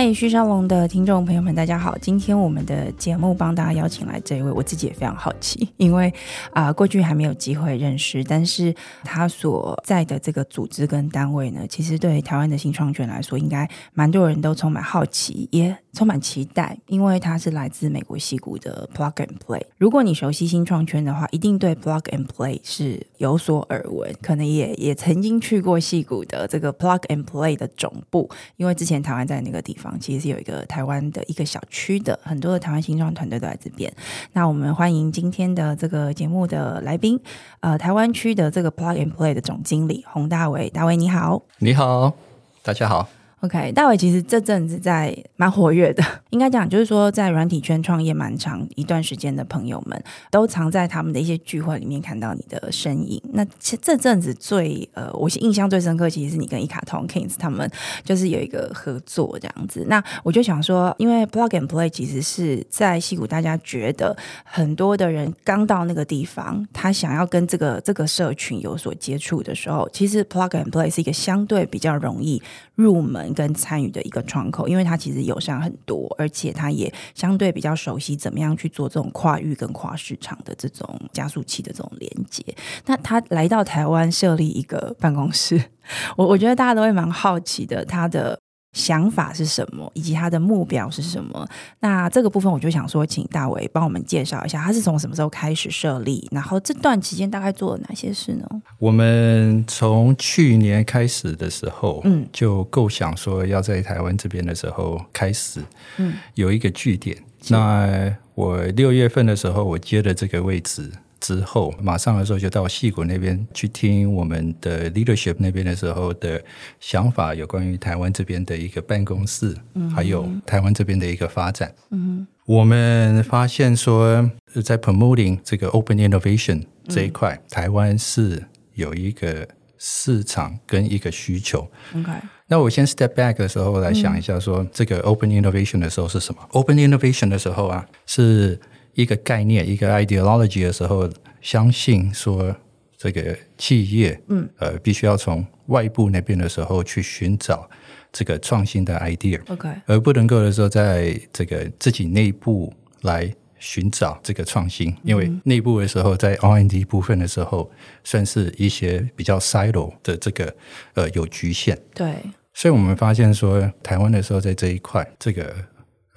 [0.00, 1.94] 嗨，旭沙龙的听众朋友们，大家好！
[1.98, 6.10] 今天我们的节目帮大家邀请来这一位，我自己也非常好奇，因为
[6.54, 19.60] 啊、过去还没有机会认识，但是他所在的这个组织跟单位呢，其实对台湾的新创圈来说，应该蛮多人都充满好奇，也充满期待，因为他是来自美国矽谷的 Plug and Play。
[19.76, 29.89] 如果你熟悉新创圈的话，一定对 Plug and Play 是有所耳闻，可能也也曾经去过矽谷的这个 Plug and Play 的总部，因为之前台湾在那个地方。
[29.98, 33.92] 其实是有一个台湾的一个小区的，很多的台湾新创团队都在这边。
[34.32, 37.18] 那我们欢迎今天的这个节目的来宾，
[37.60, 42.14] 呃，台湾区的这个 Plug and Play 的总经理洪大伟，大伟你好，你好，
[42.62, 43.19] 大家好。
[43.40, 53.18] OK，大伟其实这阵子在蛮活跃的， 应该讲就是说在软体圈创业蛮长一段时间的朋友们，都常在他们的一些聚会里面看到你的身影。
[53.32, 57.66] 那这这阵子最呃，我印象最深刻，其实是你跟一卡通 Kings 他们
[58.04, 59.86] 就是有一个合作这样子。
[59.88, 72.42] 那我就想说，因为 Plug and Play 其实是在矽谷，大家觉得很多的人刚到那个地方，他想要跟这个这个社群有所接触的时候，其实 Plug and Play 是一个相对比较容易
[72.74, 73.29] 入门。
[73.34, 82.44] 跟参与的一个窗口，因为他其实友善很多，而且他也相对比较熟悉怎么样去做这种跨域跟跨市场的这种加速器的这种连接。
[82.86, 85.62] 那他来到台湾设立一个办公室，
[86.16, 88.38] 我我觉得大家都会蛮好奇的，他的。
[88.72, 91.46] 想法是什么，以及他的目标是什么？
[91.80, 98.46] 那这个部分我就想说，请大伟帮我们介绍一下，他是从什么时候开始设立，然后这段期间大概做了哪些事呢？
[98.78, 105.60] 我们从去年开始的时候，嗯，就构想说要在台湾这边的时候开始，
[105.96, 107.16] 嗯，有一个据点。
[107.16, 110.90] 嗯、那我六月份的时候，我接了这个位置。
[111.20, 116.42] 之后，马上的时候就到戏谷那边去听我们的 leadership 那边的时候的
[116.80, 121.72] 想法，有关于台湾这边的一个办公室，嗯、还有台湾这边的一个发展。
[121.90, 124.28] 嗯，我们发现说，
[124.64, 128.42] 在 promoting 这个 open innovation 这一块，嗯、台湾是
[128.74, 129.46] 有一个
[129.78, 131.70] 市场跟一个需求。
[131.94, 132.10] OK，
[132.46, 136.40] 那我先 step back 的时候来想一下，说这个 open innovation 的时候是什么？
[136.44, 138.58] 嗯、open innovation 的时候啊，是。
[139.00, 141.08] 一个概念，一个 ideology 的时候，
[141.40, 142.54] 相信说
[142.98, 147.68] 这个企业，嗯，呃，必须要从外部那边的时候去寻找
[148.12, 152.72] 这个创新的 idea，OK，而不能够的时候在这个自己内部
[153.02, 157.70] 来寻找这个创新，因为内部的时候在 R&D 部分的时候，
[158.04, 160.54] 算是一些比较 silo 的这个
[160.94, 162.14] 呃有局限，对，
[162.52, 165.54] 所以我们发现说台湾的时候在这一块，这个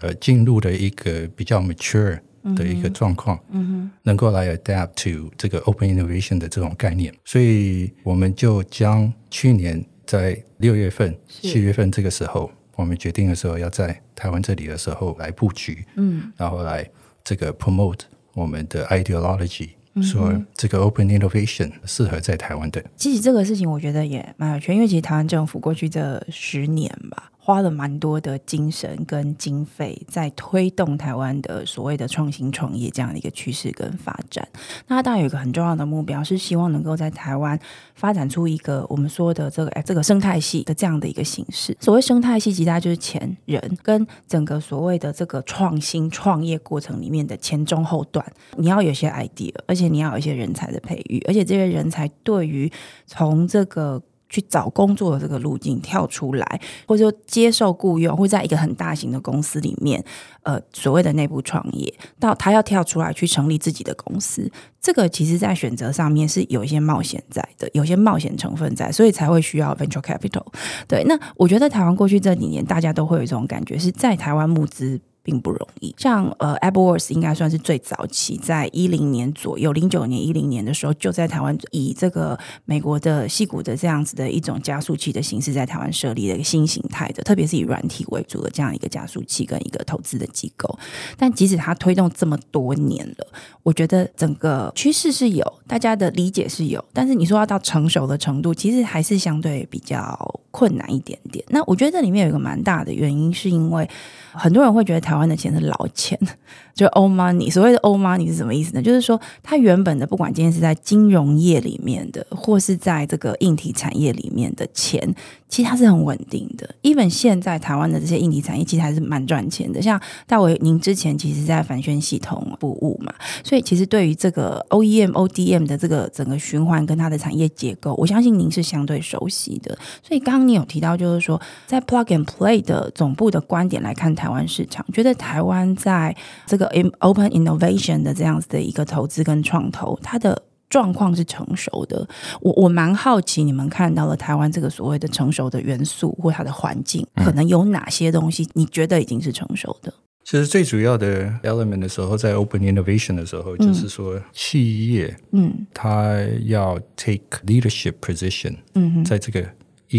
[0.02, 2.20] 呃进入的一个比较 mature。
[2.56, 16.88] 的一个状况，嗯哼，能够来 adapt to 这个 open innovation 的这种概念，所以我们就将去年在六月份、七月份这个时候，我们决定的时候要在台湾这里的时候来布局，嗯，然后来
[17.24, 18.02] 这个 promote
[18.34, 19.70] 我们的 ideology，
[20.02, 22.84] 说这个 open innovation 适合在台湾的。
[22.98, 27.32] 其实这个事情我觉得也蛮有趣，因为其实台湾政府过去这十年吧。
[27.46, 34.48] 花了蛮多的精神跟经费在推动台湾的所谓的创新创业这样的一个趋势跟发展。
[34.88, 37.60] 那当然有一个很重要的目标，是希望能够在台湾
[37.96, 41.76] 发展出一个我们说的这个这个生态系的这样的一个形式。
[41.82, 48.26] 所谓生态系，其实它就是前人跟整个所谓的这个创新创业过程里面的前中后段，
[48.56, 52.72] 你要有些 idea，而且你要有一些人才的培育，而且这些人才对于
[53.06, 54.02] 从这个。
[54.34, 60.04] 去找工作的这个路径跳出来，或者说接受雇佣，或在一个很大型的公司里面，
[60.42, 64.52] 呃，所谓的内部创业，到他要跳出来去成立自己的公司，
[64.82, 70.46] 这个其实在选择上面是有一些冒险在的，有些冒险成分在，所以才会需要 venture capital。
[70.88, 75.00] 对，那我觉得台湾过去这几年，大家都会有一种感觉，是在台湾募资。
[75.24, 90.78] 并不容易，像呃，AppleWorks 应该算是最早期，在一零年左右，零九年、一零年的时候，就在台湾以这个美国的矽谷的这样子的一种加速器的形式，在台湾设立了一个新形态的，特别是以软体为主的这样一个加速器跟一个投资的机构。
[91.18, 93.28] 但即使它推动这么多年了，
[93.64, 100.42] 我觉得整个趋势是有，大家的理解是有，但是你说要到成熟的程度，其实还是相对比较。
[100.54, 101.44] 困难一点点。
[101.50, 103.90] 那我觉得这里面有一个蛮大的原因，是因为
[104.32, 106.18] 很多人会觉得台湾的钱是老钱。
[106.74, 108.82] 就 old money，所谓的 old money 是什么意思呢？
[108.82, 115.00] 就是说，它原本的不管今天是在金融业里面的，或是在这个硬体产业里面的钱，
[115.48, 116.68] 其实它是很稳定的。
[116.82, 119.80] even 现在台湾的这些硬体产业，其实还是蛮赚钱的。
[119.80, 123.14] 像大伟，您之前其实在反宣系统服务嘛，
[123.44, 129.78] 所以其实对于这个 OEM、ODM 的这个整个循环跟它的产业结构，我相信您是相对熟悉的。
[130.02, 136.14] 所以刚刚你有提到，就是说，在 Plug and Play 的总部的观点来看台湾市场，觉得台湾在
[136.46, 136.66] 这个
[137.00, 142.06] Open Innovation 的这样子的一个投资跟创投，它的状况是成熟的。
[142.42, 148.46] 我我蛮好奇，你们看到了台湾这个所谓的成熟的元素或它的环境，可能有哪些东西？
[148.54, 149.94] 你觉得已经是成熟的？
[150.26, 159.46] 其实最主要的 element 的时候，在 Open Innovation 的时候，就是说企业，嗯，它要 take leadership position，嗯，在这个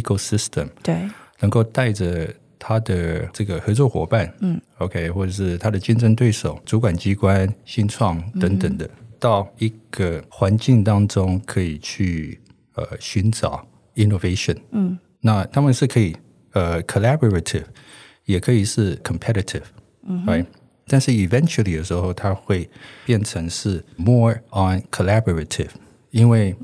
[0.02, 1.08] ecosystem，对，
[1.40, 2.28] 能够带着。
[2.66, 12.40] 他的这个合作伙伴，嗯，OK，或者是他的竞争对手、主管机关、新创等等的，嗯、到一个环境当中可以去
[12.76, 16.16] 呃寻找 innovation，嗯，那他们是可以
[16.52, 17.64] 呃 collaborative，
[18.24, 19.64] 也可以是 competitive，
[20.06, 20.46] 嗯，right，
[20.86, 22.70] 但是 eventually 的时候，它会
[23.04, 25.68] 变成是 more on collaborative。
[26.13, 26.55] 因为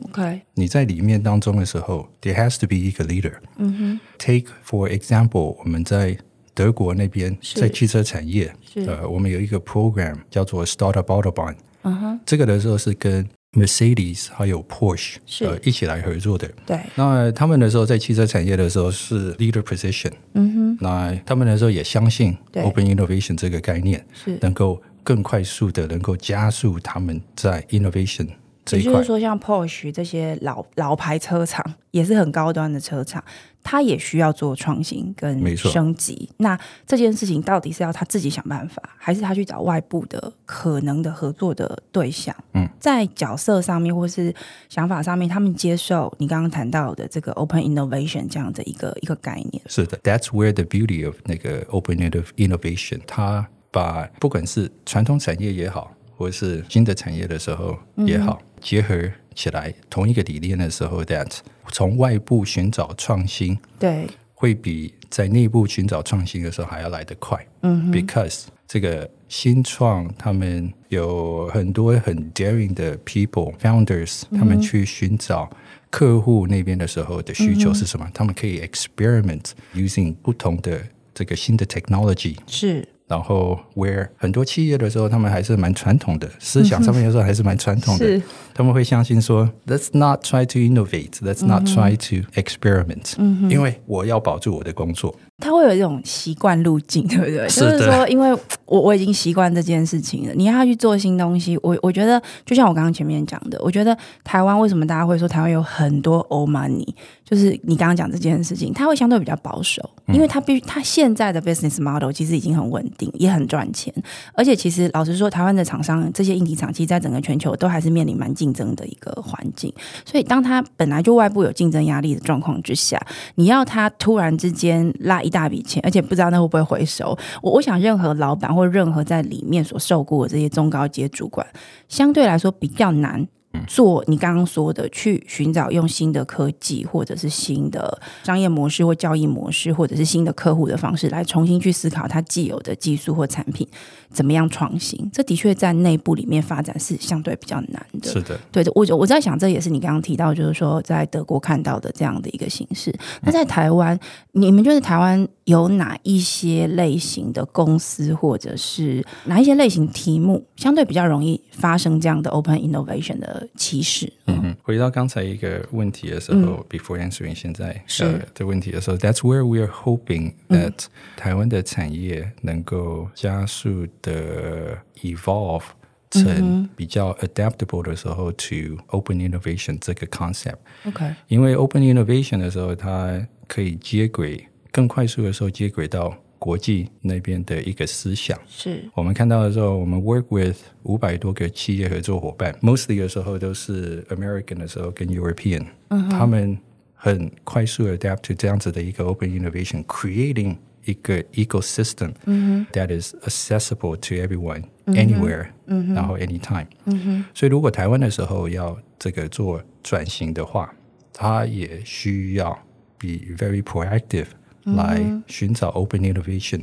[0.56, 3.34] 你在里面当中的时候，there has to be 一个 leader。
[3.58, 4.00] 嗯哼。
[4.18, 6.18] Take for example，我们在
[6.54, 8.52] 德国那边，在汽车产业，
[8.88, 11.56] 呃，我们有一个 program 叫做 Startup Autobahn。
[11.84, 12.20] 嗯哼。
[12.26, 16.50] 这个的时候是跟 Mercedes 还有 Porsche 呃一起来合作的。
[16.66, 16.80] 对。
[16.96, 20.12] 那他们的时候在汽车产业的时候是 leader position。
[20.34, 20.78] 嗯哼。
[20.82, 28.28] 那他们的时候也相信 Open Innovation 这个概念是能够更快速的能够加速他们在 innovation。
[28.77, 33.23] 也就是说，像 Porsche 这些老老牌车厂，也是很高端的车厂，
[33.63, 36.29] 它也需要做创新跟升级。
[36.39, 42.35] 那这件事情到底是要他自己想办法，还是他去找外部的可能的合作的对象？
[42.55, 44.35] 嗯，在角色上面或是
[44.69, 49.63] 想法上面，他们接受你刚刚谈到的这个 Open Innovation 这样的一个一个概念。
[49.67, 58.39] 是的，That's where the beauty of 那个 Open Innovation，它把不管是传统产业也好，或是新的产业的时候也好。
[58.43, 61.31] 嗯结合起来同一个理念的时候，that
[61.73, 67.45] 从外部寻找创新，对，会比在内部寻找创新的时候还要来得快。
[67.62, 75.51] 嗯，because 这个新创他们有很多很 daring 的 people founders，他们去寻找
[75.91, 78.07] 客户那边的时候的需求是什么？
[78.07, 80.81] 嗯、他们可以 experiment using 不同的
[81.12, 82.87] 这个新的 technology 是。
[83.11, 88.07] 然后，where 很多企业的时候，他们还是蛮传统的思想上面有时候还是蛮传统的。
[88.07, 88.23] 是
[88.55, 95.12] 他们会相信说，Let's not try to innovate, Let's not try to experiment，嗯，因为我要保住我的工作。
[95.41, 97.49] 他会有一种习惯路径， 对不对？
[97.49, 97.61] 是。
[97.61, 98.31] 就是说，因为
[98.67, 106.87] 我我已经习惯这件事情了，你要去做新东西，我我觉得就像我刚刚前面讲的，我觉得台湾为什么大家会说台湾有很多 old money，
[107.25, 113.93] 就是你刚刚讲这件事情，他会相对比较保守，因为他必须他现在的 business model 其实已经很稳定，也很赚钱，
[114.35, 119.73] 而且其实老实说，台湾的厂商这些硬体厂，其实在整个全球都还是面临蛮竞争的一个环境，
[120.05, 123.01] 所以当他本来就外部有竞争压力的状况之下，
[123.37, 127.17] 你要他突然之间拉一大笔钱，而且不知道那会不会回收。
[127.41, 131.47] 我我想，任何老板或任何在里面所受雇的这些中高阶主管，
[131.88, 133.27] 相对来说比较难。
[133.67, 143.67] 做你刚刚说的，去寻找用新的科技，或者是新的商业模式或交易模式，或者是新的客户的方式，来重新去思考它既有的技术或产品
[144.11, 145.08] 怎么样创新。
[145.12, 148.11] 这的确在内部里面发展是相对比较难的。
[148.11, 148.70] 是的，对的。
[148.75, 152.95] 我我在想，这也是你刚刚提到，就是说在德国看到的这样的一个形式。
[153.23, 153.99] 那在台湾，
[154.33, 163.49] 你们觉得台湾有哪一些类型的公司，或者是哪一些类型题目，相对比较容易发生这样的 open innovation 的？
[163.57, 164.11] 歧视。
[164.26, 175.64] 嗯，回到刚才一个问题的时候，嗯，before answering 现在是呃的问题的时候，That's where we are hoping that，嗯，台湾的产业能够加速的 evolve
[176.11, 180.57] 成比较 adaptable 的时候，to open innovation 这个 concept。
[180.87, 186.17] OK，因为 open innovation 的时候，它可以接轨更快速的时候接轨到。
[186.41, 196.57] 国际那边的一个思想，是我们看到的时候，我们 work with 五百多个企业合作伙伴，mostly 的时候都是 American 的时候跟 European，嗯，他们
[196.95, 210.75] 很快速 adapt to 这样子的一个 open innovation，creating 一个 ecosystem，嗯，that is accessible to everyone anywhere，嗯，然后 anytime，嗯，所以如果台湾的时候要这个做转型的话，
[211.12, 212.59] 它也需要。
[213.03, 216.62] be very proactive、嗯、来寻找 open innovation，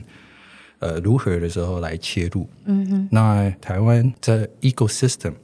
[0.78, 2.48] 呃，如何的时候来切入。
[2.64, 5.34] 嗯哼，那台湾在 ecosystem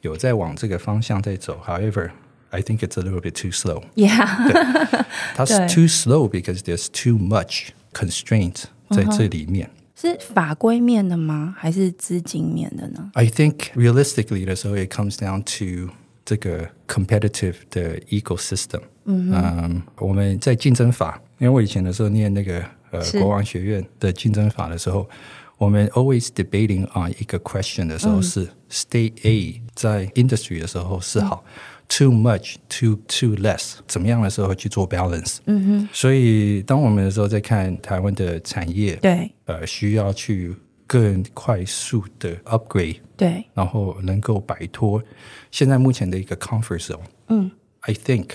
[0.00, 3.82] 有在往这个方向在走，however。I think it's a little bit too slow.
[3.96, 9.68] Yeah，它是 too slow because there's too much constraint 在这里面。
[9.94, 11.54] 是法规面的吗？
[11.58, 13.10] 还是资金面的呢？
[13.14, 15.92] I think realistically 的时候，it comes down to
[16.24, 18.80] 这个 competitive 的 ecosystem。
[19.04, 25.09] 嗯嗯，我们在竞争法， 因为我以前的时候念那个呃国王学院的竞争法的时候，
[25.57, 31.43] 我们 always debating on 一个 question 的时候是 State A 在 industry 的时候是好。
[31.89, 35.39] Too much, too too less，怎么样的时候去做 balance？
[35.45, 35.89] 嗯哼。
[35.91, 40.55] 所以当我们的时候在看台湾的产业，对，呃，需要去
[40.87, 45.03] 更快速的 upgrade，对，然后能够摆脱
[45.49, 46.99] 现在目前的一个 comfort zone。
[47.27, 48.27] 嗯，I think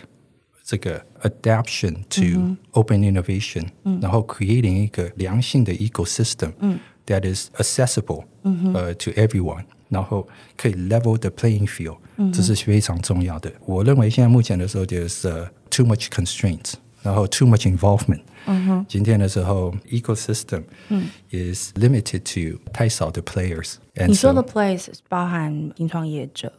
[0.65, 9.65] 这个 adaptation to open innovation，嗯，然后 creating 一个良性的 ecosystem，嗯，that is accessible，嗯哼，呃，to everyone。
[9.89, 11.97] 然后可以 level the playing field，
[12.31, 13.51] 这是非常重要的。
[13.65, 15.27] 我认为现在目前的时候就是
[15.69, 18.21] too much constraints，然后 too much involvement。
[18.87, 20.63] 今天的时候 ecosystem
[21.29, 23.73] is limited to 太少的 players。
[24.07, 26.53] 你说的 players 包含新创业者、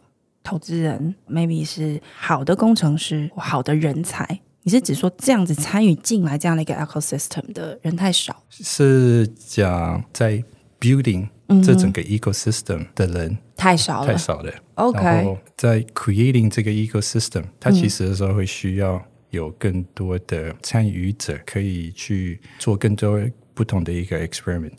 [0.48, 4.40] 投资人，maybe 是好的工程师、好的人才。
[4.64, 8.44] 你是指说这样子参与进来这样的一个 ecosystem 的人太少？
[8.50, 10.42] 是讲在
[10.80, 11.28] building。
[11.64, 14.54] 这整个 ecosystem 的人太少了，太少了。
[14.76, 23.18] OK，然后在 creating 这个 ecosystem，它其实的时候会需要有更多的参与者，可以去做更多
[23.54, 24.74] 不同的一个 experiment。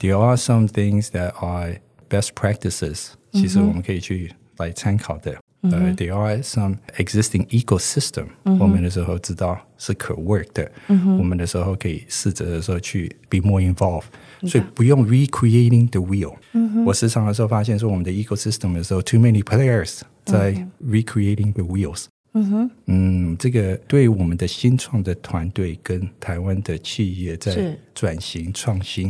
[0.00, 1.76] There are some things that are
[2.08, 5.35] best practices，其实我们可以去来参考的。
[5.61, 14.03] 呃，There are some existing ecosystem，我们的时候知道是可 work 的，我们的时候可以试着的时候去 be more involved。
[14.45, 16.35] 所以不用 recreating the wheel。
[16.51, 20.53] 嗯、我时常的时候发现说，我们的 ecosystem 的时候，too many players 在
[20.85, 22.07] recreating the wheels。
[22.33, 29.09] 嗯哼，嗯，这个对我们的新创的团队跟台湾的企业在转型创新，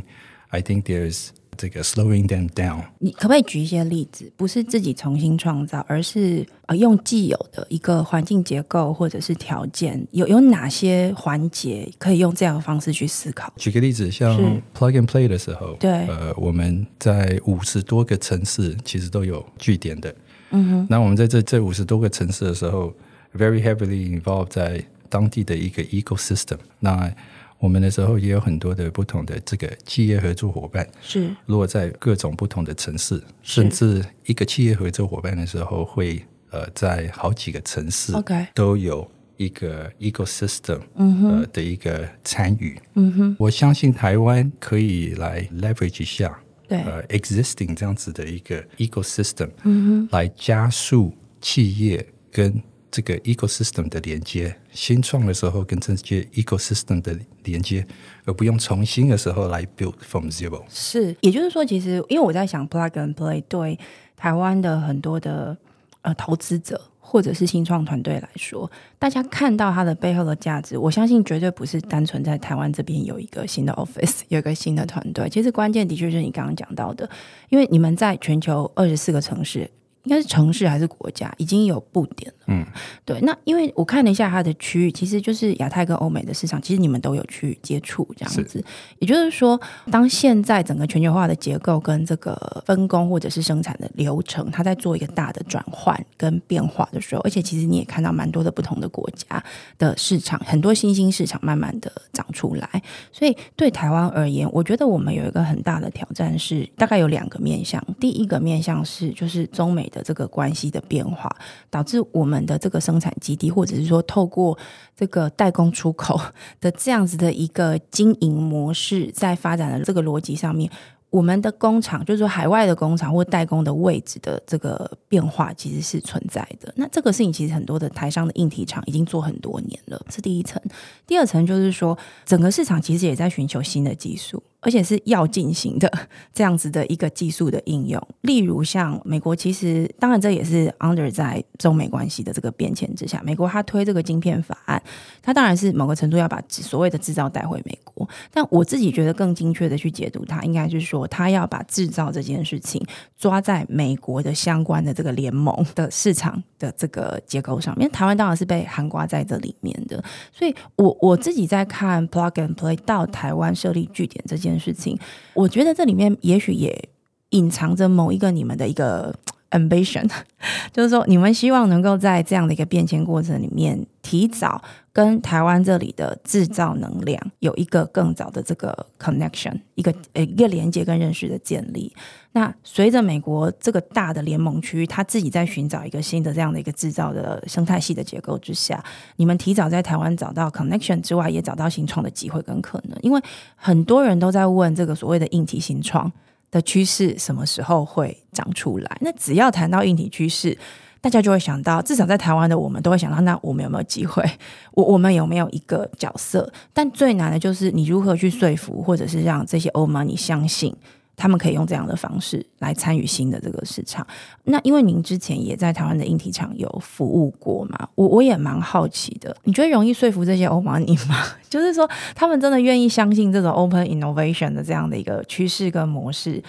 [0.49, 4.32] I think there's 这个 slowing them down，你可不可以举一些例子？
[4.36, 13.52] 不是自己重新创造，而是呃用既有的一个环境结构或者是条件，有有哪些环节可以用这样的方式去思考？
[13.56, 14.38] 举个例子，像
[14.72, 20.14] plug and play 的时候，对，呃，我们在五十多个城市其实都有据点的。
[20.50, 22.94] 嗯哼，那我们在这这五十多个城市的时候
[23.36, 26.58] ，very heavily involved 在当地的一个 ecosystem。
[26.78, 27.12] 那
[27.60, 31.28] 我们的时候也有很多的不同的这个企业合作伙伴，是。
[31.46, 38.12] 落在各种不同的城市，甚至一个企业合作伙伴的时候会呃在好几个城市
[38.54, 42.78] 都有一个 ecosystem 呃的一个参与。
[42.94, 46.38] 嗯哼，我相信台湾可以来 leverage 一下
[46.68, 46.80] 对。
[46.82, 52.62] 呃 existing 这样子的一个 ecosystem，嗯哼，来加速企业跟。
[52.90, 57.86] 这个 ecosystem 的连接，新创的时候跟这些 ecosystem 的连接，
[58.24, 60.62] 而不用重新的时候来 build from zero。
[60.68, 63.78] 是，也就是说，其实因为我在想，plug and play 对
[64.16, 65.56] 台湾的很多的
[66.02, 75.28] 呃投资者或者是新创团队来说，大家看到它的背后的价值，我相信绝对不是单纯在台湾这边有一个新的 office， 有一个新的团队。
[75.28, 77.08] 其实关键的确是你刚刚讲到的，
[77.50, 79.70] 因为你们在全球二十四个城市。
[80.08, 82.38] 应该是城市还是国家已经有布点了。
[82.46, 82.64] 嗯，
[83.04, 83.20] 对。
[83.20, 88.64] 那因为我看了一下它的区域，其实就是亚太跟欧美的市场，其实你们都有去接触这样子。
[89.00, 89.60] 也就是说，
[89.90, 99.44] 当现在整个全球化的结构跟这个分工或者是生产的流程，它在做一个大的转换跟变化的时候，而且其实你也看到蛮多的不同的国家
[99.76, 102.82] 的市场，很多新兴市场慢慢的长出来。
[103.12, 107.84] 所以对台湾而言，我觉得我们有一个很大的挑战是，大概有两个面向。
[108.00, 109.97] 第一个面向是，就是中美的。
[110.02, 111.34] 这个关系的变化，
[111.70, 114.58] 导致我们的这个生产基地，或者是说透过
[114.96, 116.20] 这个代工出口
[116.60, 120.70] 的这样子的一个经营模式，在发展的这个逻辑上面，
[121.10, 126.72] 我们的工厂，就是说海外的工厂或代工的位置的这个变化，其实是存在的。
[126.76, 130.60] 那这个事情，其实很多的台商的硬体厂已经做很多年了，是第一层。
[131.06, 134.42] 第二层就是说，整个市场其实也在寻求新的技术。
[134.60, 135.90] 而且是要进行的
[136.34, 144.82] 这样子的一个技术的应用，例如像美国，其实当然这也是 under 在中美关系的这个变迁之下，美国它推这个晶片法案，
[145.22, 152.84] 它当然是某个程度要把所谓的制造带回美国，但我自己觉得更精确的去解读它，应该就是说它要把制造这件事情
[153.16, 164.47] 抓在美国的相关的这个联盟的市场的这个结构上面，台湾当然是被涵盖在这里面的，所以我我自己在看 Plug and Play 到台湾设立据点这件。
[164.48, 164.98] 件事情，
[165.34, 166.88] 我觉得这里面也许也
[167.30, 169.14] 隐藏着某一个你们的一个
[169.50, 170.08] ambition，
[170.72, 174.62] 就是说你们希望能够在这样的一个变迁过程里面，提早
[174.92, 181.92] 跟台湾这里的制造能量有一个更早的这个 connection，一个呃一个连接跟认识的建立。
[182.32, 188.84] 那随着美国这个大的联盟区，他自己在寻找一个新的这样的一个制造的生态系的结构之下，
[189.16, 192.96] 你们提早在台湾找到 connection 之外，也找到新创的机会跟可能。
[193.02, 193.20] 因为
[193.56, 196.12] 很多人都在问这个所谓的硬体新创
[196.50, 198.98] 的趋势什么时候会长出来？
[199.00, 200.56] 那只要谈到硬体趋势，
[201.00, 204.24] 大家就会想到，至少在台湾的我们都会想到，那我们有没有机会？
[204.72, 206.52] 我我们有没有一个角色？
[206.72, 210.74] 但最难的就是你如何去说服，或者是让这些欧盟你相信。
[211.20, 214.06] 他们可以用这样的方式来参与新的这个市场。
[214.44, 219.36] 那因为您之前也在台湾的硬体厂有服务过嘛，我我也蛮好奇的。
[219.42, 221.24] 你觉得容易说服这些欧玛尼吗？
[221.50, 226.40] 就是说，他们真的愿意相信这种 open innovation 的这样的一个趋势跟模式，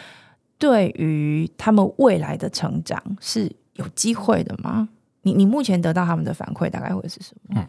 [0.59, 4.87] 对于他们未来的成长是有机会的吗？
[5.23, 7.55] 你你目前得到他们的反馈大概会是什么？
[7.59, 7.67] 嗯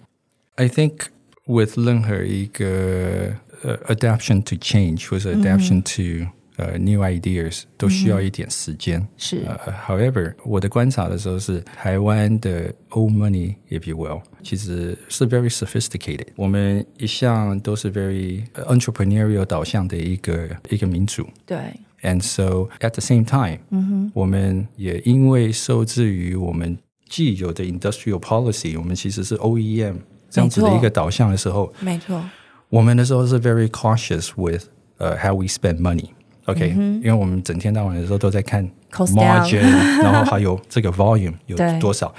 [0.56, 1.06] ，I think
[1.46, 9.05] with 任何一个呃、uh, adaptation to change 或者 adaptation to、嗯呃、uh,，new ideas 都需要一点时间。
[9.17, 16.27] 是、uh, 呃，However，我的观察的时候是，台湾的 old money，if you will，其实是 very sophisticated。
[16.37, 21.27] 我们一向都是 very entrepreneurial 导向的一个一个民族。
[21.45, 21.57] 对。
[22.01, 26.77] And so at the same time，嗯哼，我们也因为受制于我们
[27.09, 29.95] 既有的 industrial policy，我们其实是 OEM
[30.29, 32.23] 这样子的一个导向的时候，没错。
[32.69, 34.65] 我们的时候是 very cautious with
[34.97, 36.09] 呃、uh, how we spend money。
[36.45, 39.61] OK，、嗯、因为我们整天到晚的时候都在看 margin，
[40.03, 42.13] 然后还有这个 volume 有多少，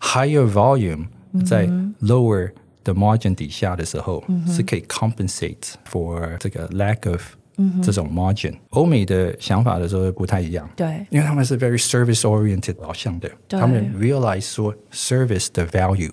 [0.00, 1.06] higher volume
[1.46, 1.66] 在
[2.00, 2.50] lower
[2.82, 7.22] 的 margin 底下的时候、嗯、是可以 compensate for 这个 lack of
[7.82, 8.54] 这种 margin。
[8.70, 16.10] 欧美的想法的时候不太一样，对，因为他们是 very service oriented 导向的，他们 realize 说 service 的 value。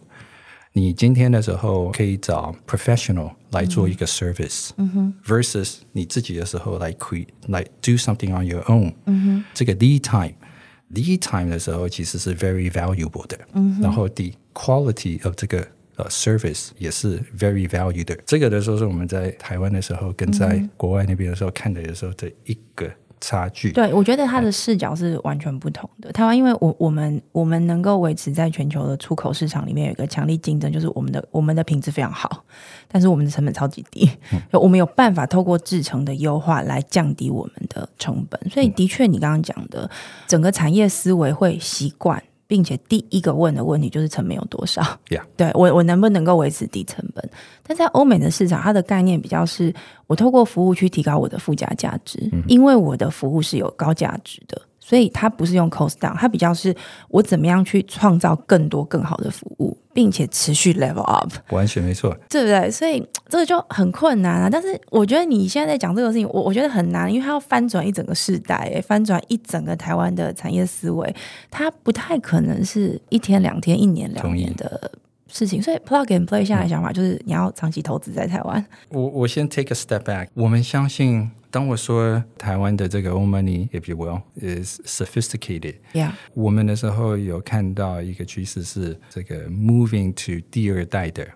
[0.72, 11.50] 你今天的时候可以找 professional 来做一个 service，嗯哼，versus 你自己的时候来 create 来 do something on your own，嗯哼，这个 lead time，lead time
[11.50, 22.88] 的时候其实是 very valuable 的，嗯，然后 the quality of 这个呃 service 也是 very valuable 的，这个的时候是我们在台湾的时候跟在国外那边的时候看的时候的一个。
[23.20, 26.10] 差距，对，我觉得他的视角是完全不同的。
[26.10, 32.42] 台湾，因为我我们我们能够维持在全球的出口市场里面有一个强力竞争，就是我们的我们的品质非常好，
[32.88, 38.40] 但是我们的成本超级低，嗯、我们有办法透过制成的优化来降低我们的成本。
[38.50, 39.88] 所以，的确，你刚刚讲的
[40.26, 42.22] 整个产业思维会习惯。
[42.50, 45.22] 并且第一个问的问题就是成本有多少？Yeah.
[45.36, 47.30] 对，我我能不能够维持低成本？
[47.62, 49.72] 但在欧美的市场，它的概念比较是
[50.08, 54.60] 我透过服务去提高我的附加价值，嗯、因为我的服务是有高价值的。
[54.90, 56.74] 所以它不是用 cost down，它比较是
[57.10, 61.30] 我怎么样去创造更多更好的服务，并且持续 level up。
[61.50, 62.68] 完全没错，对不对？
[62.68, 64.50] 所以这个就很困难啊。
[64.50, 71.14] 但是我觉得你现在在讲这个事情，我我觉得很难，因为它要翻转一整个世代，翻转一整个台湾的产业思维，
[71.52, 74.90] 它不太可能是一天两天、一年两年的
[75.28, 75.62] 事情。
[75.62, 78.58] 所以 plug and play 下来想法就是你要长期投资在台湾。
[78.90, 81.30] 嗯、我我先 take a step back，我们相信。
[81.50, 86.12] 当我说台湾的这个 old money，if you will, is sophisticated，Yeah.
[86.34, 91.26] 我们的时候有看到一个趋势是这个 moving to 第二代的。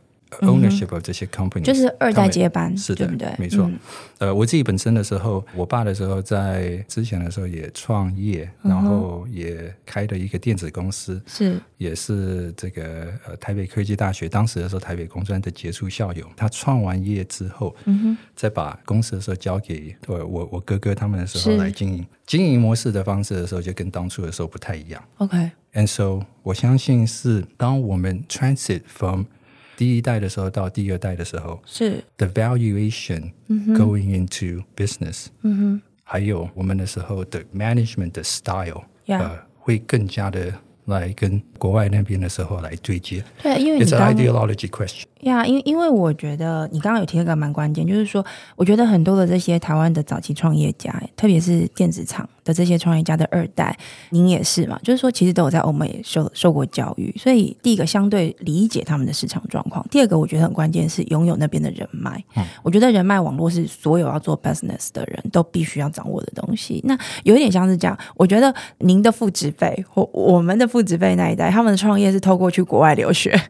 [0.41, 3.29] Ownership of 这些 company 就是二代接班，是的，对不对？
[3.39, 3.67] 没错。
[3.67, 3.79] 嗯、
[4.19, 16.27] 呃，我自己本身的时候，我爸的时候在之前的时候也创业，嗯、然后也开了一个电子公司，是也是这个呃台北科技大学当时的时候台北工专的杰出校友。
[16.37, 25.03] 他创完业之后，嗯哼，再把公司的时候交给我我我哥哥他们的时候来经营，经营模式的方式的时候就跟当初的时候不太一样。
[25.19, 29.25] OK，and so 我相信是当我们 transit from
[29.77, 40.53] 第一代的时候到第二代的时候，是 the valuation going into business，嗯哼，还有我们的时候的 management 的 style，呃，会更加的
[40.87, 43.25] 来跟国外那边的时候来对接。
[43.43, 45.05] 对，因为你 It's an ideology question。
[45.21, 48.25] 呀，因为因为我觉得你刚刚有提一个蛮关键，就是说，
[48.57, 53.77] 我觉得很多的这些台湾的早期创业家，特别是电子厂的这些创业家的二代，
[54.11, 62.23] 您也是嘛，就是说，其实都有在欧美受受过教育，所以第一个相对理解他们的市场状况，第二个我觉得很关键是拥有那边的人脉。
[62.37, 66.81] 嗯，我觉得人脉网络是所有要做 business 的人都必须要掌握的东西。
[66.85, 73.41] 那有一点像是这样，我觉得您的父职辈或我们的父职辈那一代，他们的创业是透过去国外留学。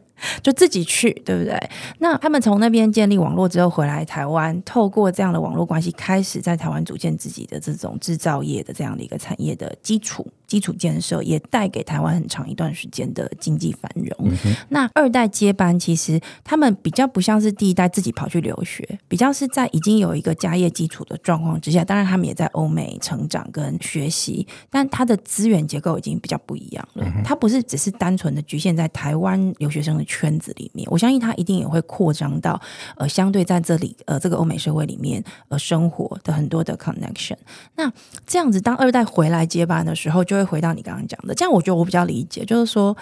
[0.41, 1.57] 就自己去，对不对？
[1.99, 10.25] 那他们从那边建立网络之后回来台湾，透过这样的网络关系，开始在台湾组建自己的这种制造业的这样的一个产业的基础。
[10.47, 14.29] 基础建设也带给台湾很长一段时间的经济繁荣。
[14.45, 14.55] 嗯。
[14.69, 21.83] 那二代接班，其实他们比较不像是第一代自己跑去留学，比较是在已经有一个家业基础的状况之下。
[21.83, 27.03] 当然，他们也在欧美成长跟学习，但他的资源结构已经比较不一样了。
[27.23, 30.87] 他不是只是单纯的局限在台湾留学生的圈子里面。
[30.91, 32.61] 我相信他一定也会扩张到
[32.97, 37.35] 呃，相对在这里呃这个欧美社会里面呃生活的很多的 connection。
[37.75, 37.91] 那
[38.27, 42.95] 这样子，当二代回来接班的时候，就就会回到你刚刚讲的，这样我觉得我比较理解，就是说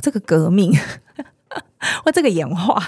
[0.00, 0.72] 这个革命
[2.04, 2.80] 或这个演化，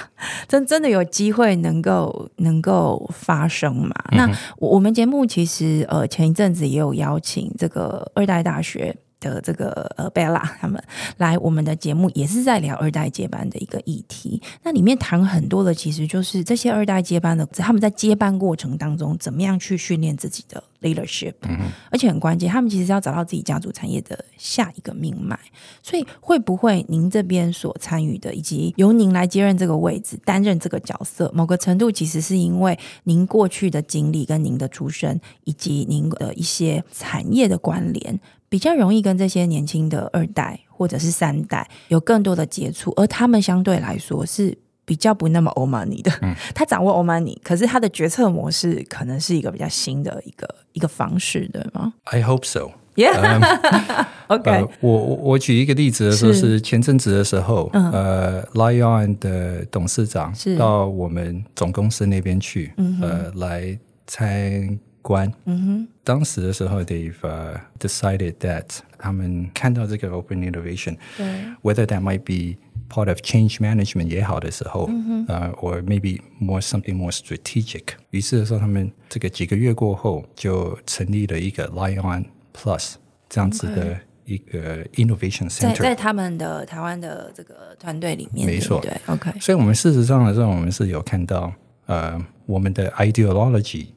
[0.47, 3.93] 真真的有机会能够能够发生嘛？
[4.13, 8.97] 嗯、那我我们节目其实呃前一阵子也有邀请这个二代大学。
[9.21, 10.83] 的这个呃贝拉他们
[11.19, 14.43] 来我们的节目，也是在聊二代接班的一个议题。
[14.63, 25.39] 那里面谈很多的，其实就是这些二代接班的，他们在接班过程当中，怎么样去训练自己的 leadership，嗯，而且很关键，他们其实要找到自己家族产业的下一个命脉。
[25.83, 38.19] 所以会不会您这边所参与的，以及由您来接任这个位置，担任这个角色，某个程度其实是因为您过去的经历、跟您的出身，以及您的一些产业的关联。
[38.51, 46.13] 比较容易跟这些年轻的二代或者是三代有更多的接触，而他们相对来说是比较不那么 old money 的。
[46.21, 52.73] 嗯， 他掌握 old money，可是他的决策模式可能是一个比较新的一个一个方式，对吗？I hope so.
[52.97, 53.15] Yeah.
[53.31, 54.51] Um, OK.
[54.51, 65.32] 呃，我我举一个例子的时候是前阵子的时候，嗯、呃，Lion 的董事长到我们总公司那边去，呃，来参观。
[65.46, 65.88] 嗯哼。
[66.04, 68.66] 当时的时候，they've、uh, decided that
[69.00, 74.88] 他们看到这个 open innovation，whether that might be part of change management 也好的时候，
[75.28, 77.84] 呃、uh,，or maybe more something more strategic。
[78.12, 82.94] 于是的时候，他们这个几个月过后，就成立了一个 Lion Plus
[83.28, 89.32] 这样子的一个 innovation center，在在他们的台湾的这个团队里面，没错，对，OK。
[89.40, 91.52] 所以，我们事实上的时候，我们是有看到。
[91.90, 93.88] 呃，我们的 ideology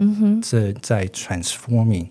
[0.45, 2.09] 是在 transforming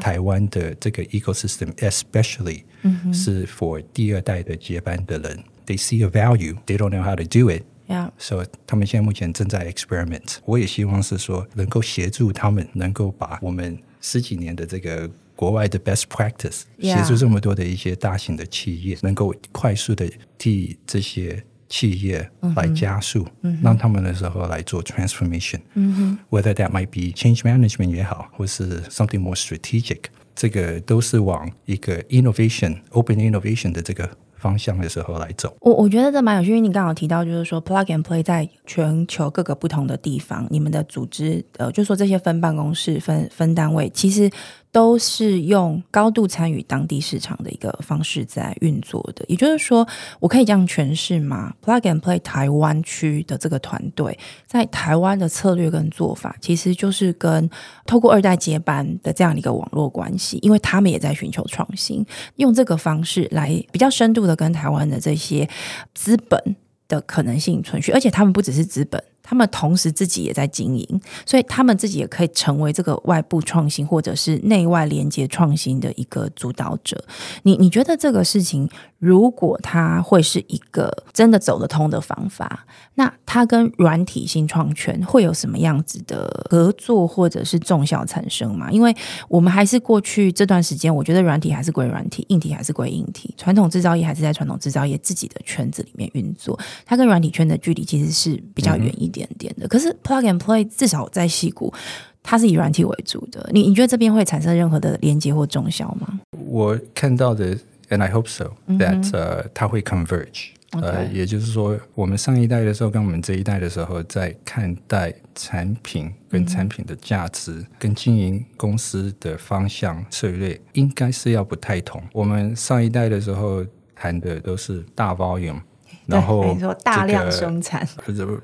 [0.00, 2.64] 台湾的这个 ecosystem，especially
[3.12, 10.38] 是 for 第二代的接班的人，they see a value，they don't know how to do it，so 他们现在目前正在 experiment。
[10.44, 21.44] 我也希望是说能够协助他们，能够把我们十几年的这个国外的 best practice，协助这么多的一些大型的企业，能够快速的替这些。
[21.67, 30.03] 企业来加速，嗯、让他们的时候来做 transformation，嗯、whether that might be change management 也好，或是 something more strategic，
[30.35, 35.55] 这个都是往一个 innovation、open innovation 的这个方向的时候来走。
[35.61, 44.29] 我我觉得这蛮有趣，因为你刚好提到，就是说 plug and play 在全球各个不同的地方，你们的组织，呃，就是说这些分办公室、分分单位，其实。
[44.75, 49.87] 都是用高度参与当地市场的一个方式在运作的，也就是说，
[50.19, 57.49] 我可以这样诠释吗？Plug and Play 台湾区的这个团队在台湾的策略跟做法，其实就是跟
[57.85, 65.47] 透过二代接班的这样的一个网络关系，因为他们也在寻求创新，用这个方式来比较深度的跟台湾的这些
[65.93, 66.57] 资本
[66.89, 69.01] 的可能性存续，而且他们不只是资本。
[69.27, 77.03] 他们同时自己也在经营，所以他们自己也可以成为这个外部创新或者是内外连接创新的一个主导者。
[77.41, 78.69] 你你觉得这个事情，
[79.05, 88.71] 如果它会是一个真的走得通的方法，那它跟软体新创圈会有什么样子的合作或者是重效产生吗？
[88.71, 88.95] 因为
[89.27, 99.15] 我们还是过去这段时间，我觉得软体还是归软体，硬体还是归硬体，传统制造业还是在传统制造业自己的圈子里面运作，它跟软体圈的距离其实是比较远一点。
[99.15, 101.73] 点点的，可是 Plug and Play 至少在戏谷，
[102.21, 103.49] 它是以软体为主的。
[103.53, 106.19] 你你觉得这边会产生任何的连接或重效吗？
[106.45, 107.57] 我看到的
[107.89, 110.49] ，and I hope so that、uh, 它会 converge。
[110.71, 122.03] 呃，也就是说，我们上一代的时候跟我们这一代的时候，在看待产品跟产品的价值、嗯、跟经营公司的方向策略，应该是要不太同。
[122.11, 123.65] 我们上一代的时候。
[123.97, 125.61] 谈的都是大 volume。
[126.05, 127.87] 然后，大量生产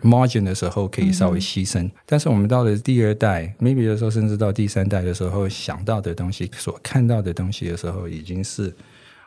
[0.02, 8.74] margin 的时候可以稍微牺牲，嗯、但是我们到了第二代，maybe 的时候，甚至到第三代的时候，想到的东西，所看到的东西的时候，已经是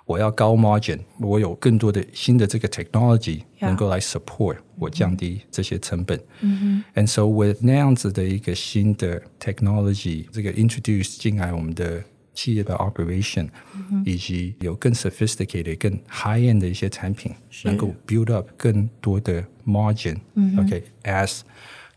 [0.06, 6.20] 我要高 margin，我有更多的新的这个 technology 能够来 support 我降低这些成本。
[6.42, 12.04] 嗯哼，and so with 那样子的一个新的 technology，这个 introduce 进来我们的。
[12.32, 13.50] 企业的 operation，、
[13.92, 17.34] 嗯、以及有更 sophisticated、更 high end 的一些产品，
[17.66, 20.58] 能够 build up 更多的 margin、嗯。
[20.58, 21.42] OK，as、okay,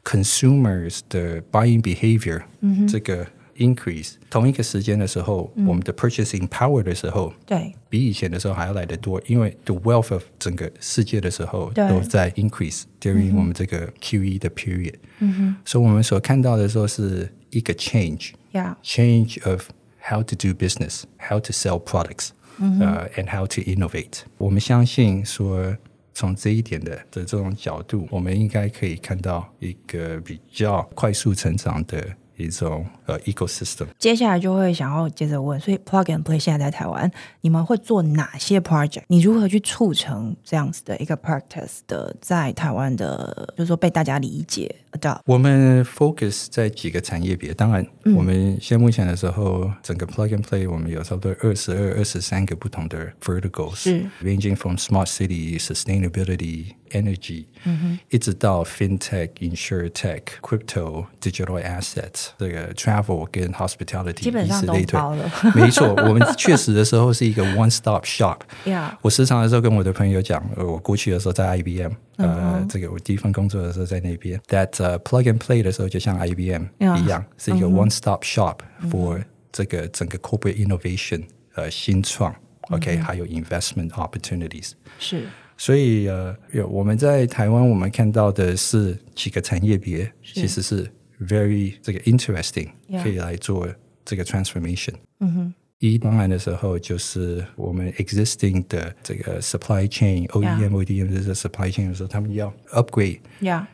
[0.02, 3.24] consumers 的 buying behavior、嗯、这个
[3.56, 14.94] increase，同一个时间的时候，嗯、我们的 purchasing power 的时候，对，比以前的时候还要来得多，因为 the wealth of 整个世界的时候都在 increase during、嗯、我们这个 QE 的 period。
[15.20, 19.68] 嗯哼，所以我们所看到的时候是一个 change，yeah，change of
[20.04, 24.22] How to do business, how to sell products, 呃、uh, and how to innovate。
[24.36, 25.76] 我们相信说，
[26.12, 32.04] 从这一点的的这种角度，我们应该可以看到一个比较快速成长的。
[32.37, 39.03] 一种呃、uh, ecosystem，接下来就会想要接着问，所以 Plug and Play 现在在台湾，你们会做哪些 project？
[39.07, 45.19] 你如何去促成这样子的一个 practice 的在台湾的，就是说被大家理解 adopt？
[45.25, 56.73] 我们 focus 在几个产业别，当然，嗯、我们现目前的时候，整个 Plug and Play 我们有差不多二十二、二十三个不同的 verticals，是 ranging from smart city sustainability。
[56.90, 65.30] Energy，嗯哼，一直到 FinTech、InsurTech、Crypto、Digital Assets，这个 Travel 跟 Hospitality，基本上都包了。
[65.54, 68.90] 没错，我们确实的时候是一个 One Stop Shop。Yeah.
[69.00, 74.38] 我时常的时候跟我的朋友讲，我过去的时候在 IBM，呃，这个我第一份工作的时候在那边。
[74.48, 78.58] That、uh, Plug and Play 的时候就像 IBM 一样，是一个 One Stop Shop
[78.90, 81.24] for 这个整个 Corporate Innovation，
[81.54, 82.34] 呃，新创，
[82.70, 84.72] OK，还有 Investment Opportunities。
[84.98, 85.26] 是。
[85.57, 90.89] 所以呃，有我们在台湾，我们看到的是几个产业别，其实是
[91.21, 92.69] very 这个 interesting，
[93.03, 93.67] 可以来做
[94.05, 94.93] 这个 transformation。
[95.19, 103.19] 嗯哼，一当然的时候，就是我们 existing 的这个 supply chain，OEM、ODM 的这个 supply chain 的时候，他们要 upgrade，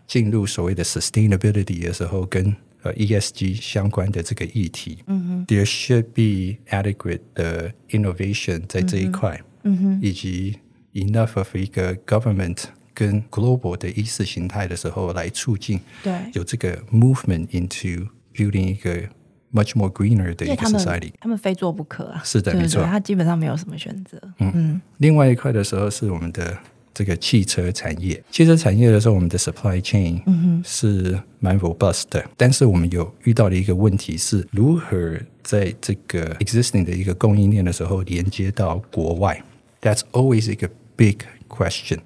[0.07, 4.99] 进入所谓的 sustainability 的时候，跟呃 ESG 相关的这个议题。
[5.07, 9.37] 嗯哼，there should be adequate 的 innovation 在这一块。
[9.63, 10.57] 嗯哼，以及
[10.93, 18.95] enough of 一个 government 跟 global 的意识形态的时候，来促进对有这个 movement into building 一个
[19.51, 21.11] much more greener 的一个 society。
[21.19, 22.21] 他们非做不可啊！
[22.23, 24.19] 是的，对对对没错，他基本上没有什么选择。
[24.39, 24.81] 嗯嗯。
[24.97, 26.57] 另外一块的时候是我们的
[26.93, 28.23] 这个汽车产业。
[28.29, 30.21] 汽车产业的时候，我们的 supply chain
[30.63, 39.43] 是蛮 robust 的，但是我们有遇到的一个问题是，如何在这个 existing 的一个供应链的时候连接到国外
[39.81, 41.98] ？That's always 一个 Big question，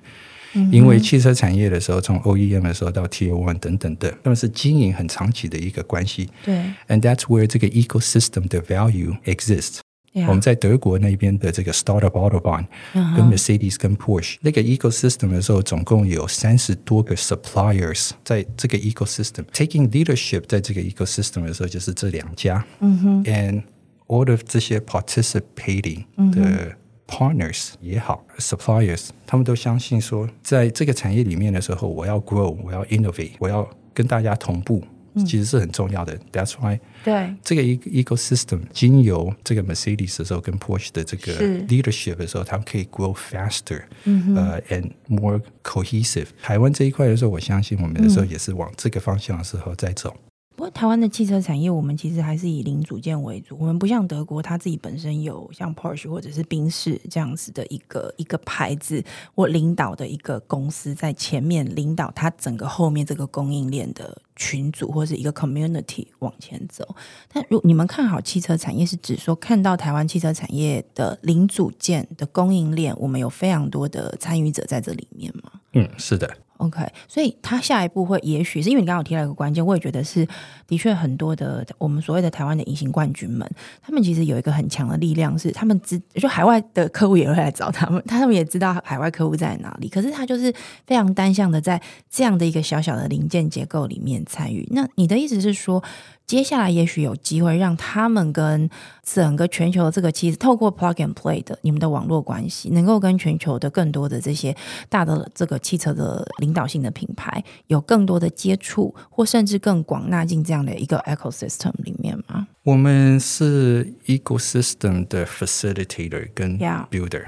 [0.71, 6.29] 因为汽车产业的时候，从 OEM 的时候到 Tier One 等等的，那么是经营很长期的一个关系。
[6.45, 6.55] 对，
[6.89, 9.79] And that's where 这个 ecosystem 的 value exists。
[10.15, 22.63] 我们在德国那边的这个 Startup Autobahn，跟 Mercedes 跟 Porsche 那个 ecosystem 的时候，总共有三十多个 suppliers 在这个 ecosystem taking leadership，在这个 ecosystem 的时候，就是这两家。
[22.81, 23.63] 嗯哼，And
[24.09, 26.77] all of 这些 participating 的。
[27.07, 34.83] Partners 也好，Suppliers，他们都相信说，在这个产业里面的时候，我要 grow，我要 innovate，我要跟大家同步，
[35.15, 36.19] 嗯、其实是很重要的。
[36.33, 46.29] That's why，对这个 ecosystem 经由这个 Mercedes 的时候跟 Porsche 的这个 leadership 的时候，他们可以 grow faster，嗯呃、uh,，and more cohesive。
[46.41, 50.17] 台湾这一块的时候，我相信我们的时候也是往这个方向的时候在走。
[50.58, 53.56] 不过，台湾的汽车产业，我们其实还是以零组件为主。
[53.60, 59.04] 我们不像德国，它自己本身有像 Porsche 或者是宾士这样子的一个一个牌子，
[59.36, 66.96] 或领导的一个公司在前面领导它整个后面这个供应链的群组或者是一个 community 往前走。
[67.32, 75.52] 但如你们看好汽车产业，是指说看到台湾汽车产业的零组件的供应链，我们有非常多的参与者在这里面吗？
[75.74, 76.28] 嗯，是的。
[76.58, 80.28] OK，所以他下一步会，也许是因为你刚刚有提到一个关键，我也觉得是
[80.68, 83.50] 的确很多的我们所谓的台湾的隐形冠军们，
[83.82, 90.54] 他们其实有一个很强的力量，是他们知就海外的客户也会来找他们，他们也知道海外客户在哪里，可是他就是
[90.86, 94.68] 非常单向的在这样的一个小小的零件结构里面参与。
[94.72, 95.84] 那你的意思是说？
[96.28, 98.70] 接下来也许有机会让他们跟
[99.02, 104.54] 整个全球的这个其实透过 Plug and Play 的你们的网络关系，能够跟全球的更多的这些
[104.90, 112.46] 大的这个汽车的领导性的品牌有更多的接触，或甚至更广纳进这样的一个 ecosystem 里面吗？
[112.64, 117.24] 我们是 ecosystem 的 facilitator 跟 builder。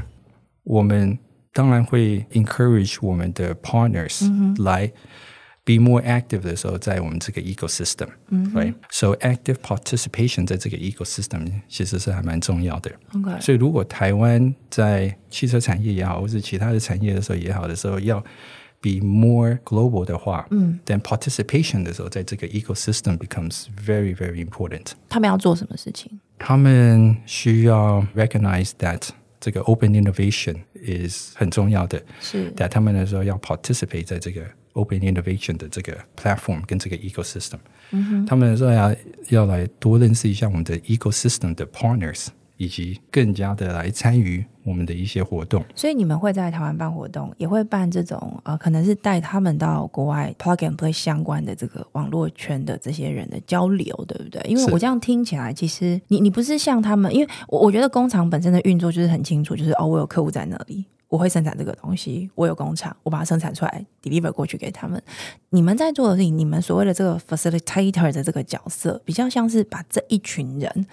[0.65, 1.17] 我们
[1.53, 4.91] 当然会 encourage 我们的 partners、嗯、来
[5.68, 12.90] be more active 的时候，在我们这个 ecosystem，嗯，right，so active participation 在这个 ecosystem 其实是还蛮重要的。
[13.12, 13.40] Okay.
[13.40, 18.20] 所以如果台湾在汽车产业也好，或是其他的产业的时候也好的时候，要
[18.82, 24.92] be more global 的话，嗯，then participation 的时候，在这个 ecosystem becomes very very important。
[25.08, 26.20] 他们要做什么事情？
[26.38, 29.08] 他们需要 recognize that
[29.40, 32.52] 这个 open innovation is 很重要的，是。
[32.52, 34.42] that 他们的时候要 participate 在这个
[34.79, 37.59] open innovation 的这个 platform 跟这个 ecosystem。
[37.91, 38.25] 嗯。
[38.25, 38.95] 他们说要
[39.29, 42.27] 要来多认识一下我们的 ecosystem 的 partners。
[42.61, 54.41] 以及更加的来参与我们的一些活动，所以你们会在台湾办活动，也会办这种呃，可能是带他们到国外 plug and play 相关的这个网络圈的这些人的交流，对不对？
[54.45, 65.01] 因为我这样听起来，其实你你不是像他们，因为我我觉得工厂本身的运作就是很清楚，就是哦，我有客户在那里，我会生产这个东西，我有工厂，我把它生产出来，deliver 过去给他们。
[65.49, 70.87] 你们在做的事情，你们所谓的这个 facilitator 的这个角色，比较像是把这一群人。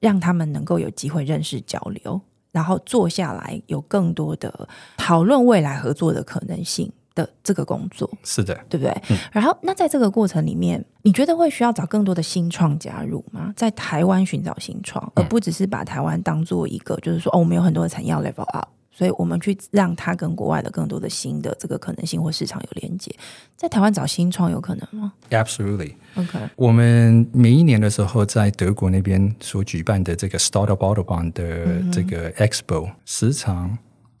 [0.00, 2.20] 让他们能够有机会认识交流，
[2.52, 8.92] 然后坐下来有更多的讨论未来合作的可能性的这个工作，是的，对不对？
[9.10, 9.18] 嗯。
[9.32, 13.52] 然后，那在这个过程里面，你觉得会需要找更多的新创加入吗？
[13.56, 18.68] 在台湾寻找新创，而不只是把台湾当做一个，就是说，哦，我们有很多的产业要 level up。
[18.98, 23.14] 所以我们去让它跟国外的更多的新的这个可能性或市场有连接，
[23.54, 25.94] 在台湾找新创有可能吗？Absolutely.
[26.16, 26.36] OK.
[26.56, 33.78] 我们每一年的时候在德国那边所举办的这个 Startup Autobahn 的这个 Expo，时常。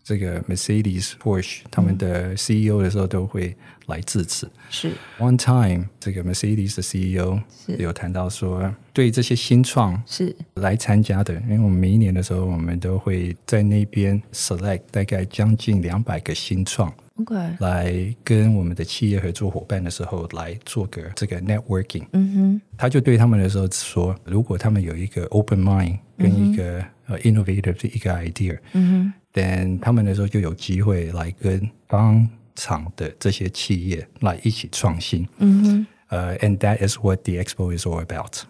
[0.08, 3.54] 这个 Mercedes、Porsche 他们的 CEO 的时候都会
[3.88, 4.50] 来致辞。
[4.70, 4.90] 是。
[5.18, 7.38] One time，这个 Mercedes 的 CEO
[7.78, 10.34] 有谈到说，对这些新创是。
[10.54, 22.06] 来参加的，因为我们每一年的时候，我们都会在那边 select 大概将近两百个新创，OK，来跟我们的企业合作伙伴的时候来做个这个 networking。
[22.14, 29.12] 嗯哼，他就对他们的时候说，如果他们有一个 open mind 跟一个呃 innovative 的一个 idea，嗯哼。
[29.32, 38.42] 但他们那时候就有机会来跟当场的这些企业来一起创新，嗯哼，呃、uh,，and that is what the expo is all about。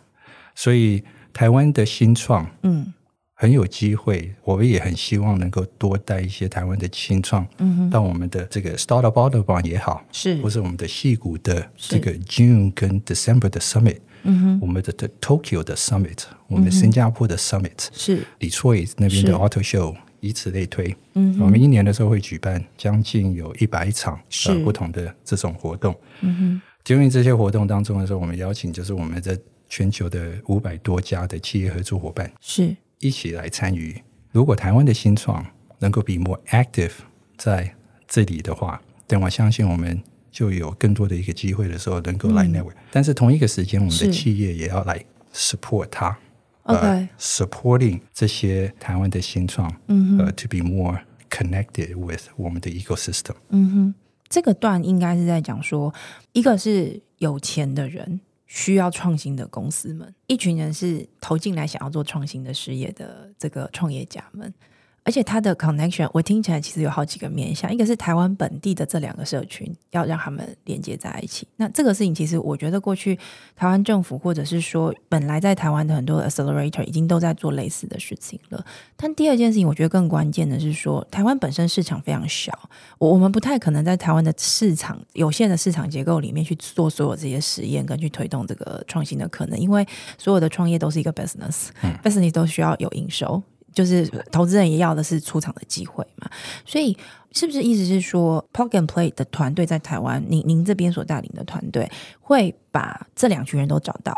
[0.55, 2.95] 所以台湾的新创，嗯，
[3.35, 19.97] 很有机会，我们也很希望能够多带一些台湾的新创，嗯哼，到我们的这个 Startup Autobahn 也好，是，或是我们的戏谷的这个 June 跟 December 的 Summit，嗯哼，我们的 Tokyo 的 Summit，我们新加坡的 Summit，是，Detroit 那边的 Auto Show。
[20.21, 26.63] 以此类推，嗯，我们一年的时候会举办将近有一百场呃不同的这种活动，嗯哼。
[26.87, 33.95] 因为这些活动当中的时候，我们邀请就是我们在全球的五百多家的企业合作伙伴是一起来参与。
[34.33, 35.45] 如果台湾的新创
[35.81, 36.93] 能够 be more active
[37.37, 37.75] 在
[38.07, 40.03] 这里的话，但我相信我们
[40.33, 42.85] 就有更多的一个机会的时候能够来 network，嗯。
[42.91, 45.05] 但是同一个时间，我们的企业也要来
[45.35, 46.19] support 它。
[46.69, 51.01] OK，呃，supporting 这些台湾的新创，嗯呃，to be more
[51.31, 53.35] connected with 我们的 ecosystem。
[53.49, 53.95] 嗯哼，
[54.29, 55.95] 这个段应该是在讲说，
[56.33, 64.53] 一个是有钱的人需要创新的公司们，一群人是投进来想要做创新的事业的这个创业家们。
[65.09, 71.49] 而且它的 connection，我听起来其实有好几个面向，一个是台湾本地的这两个社群，要让他们连接在一起。
[71.57, 73.19] 那这个事情其实我觉得过去
[73.57, 78.63] 台湾政府或者是说本来在台湾的很多 accelerator 已经都在做类似的事情了。
[78.99, 82.53] 但第二件事情，我觉得更关键的是说，台湾本身市场非常小，
[82.99, 89.87] 我我们不太可能在台湾的市场有限的市场结构里面去做所有这些实验跟去推动这个创新的可能，因为
[90.19, 93.43] 所有的创业都是一个 business，business、嗯、都需要有营收。
[93.79, 96.29] 就是投资人也要的是出场的机会嘛，
[96.67, 96.97] 所以
[97.31, 101.89] 是不是意思是说，Pog and Play 的团队在台湾，您您这边所带领的团队
[102.19, 104.13] 会把这两群人都找到？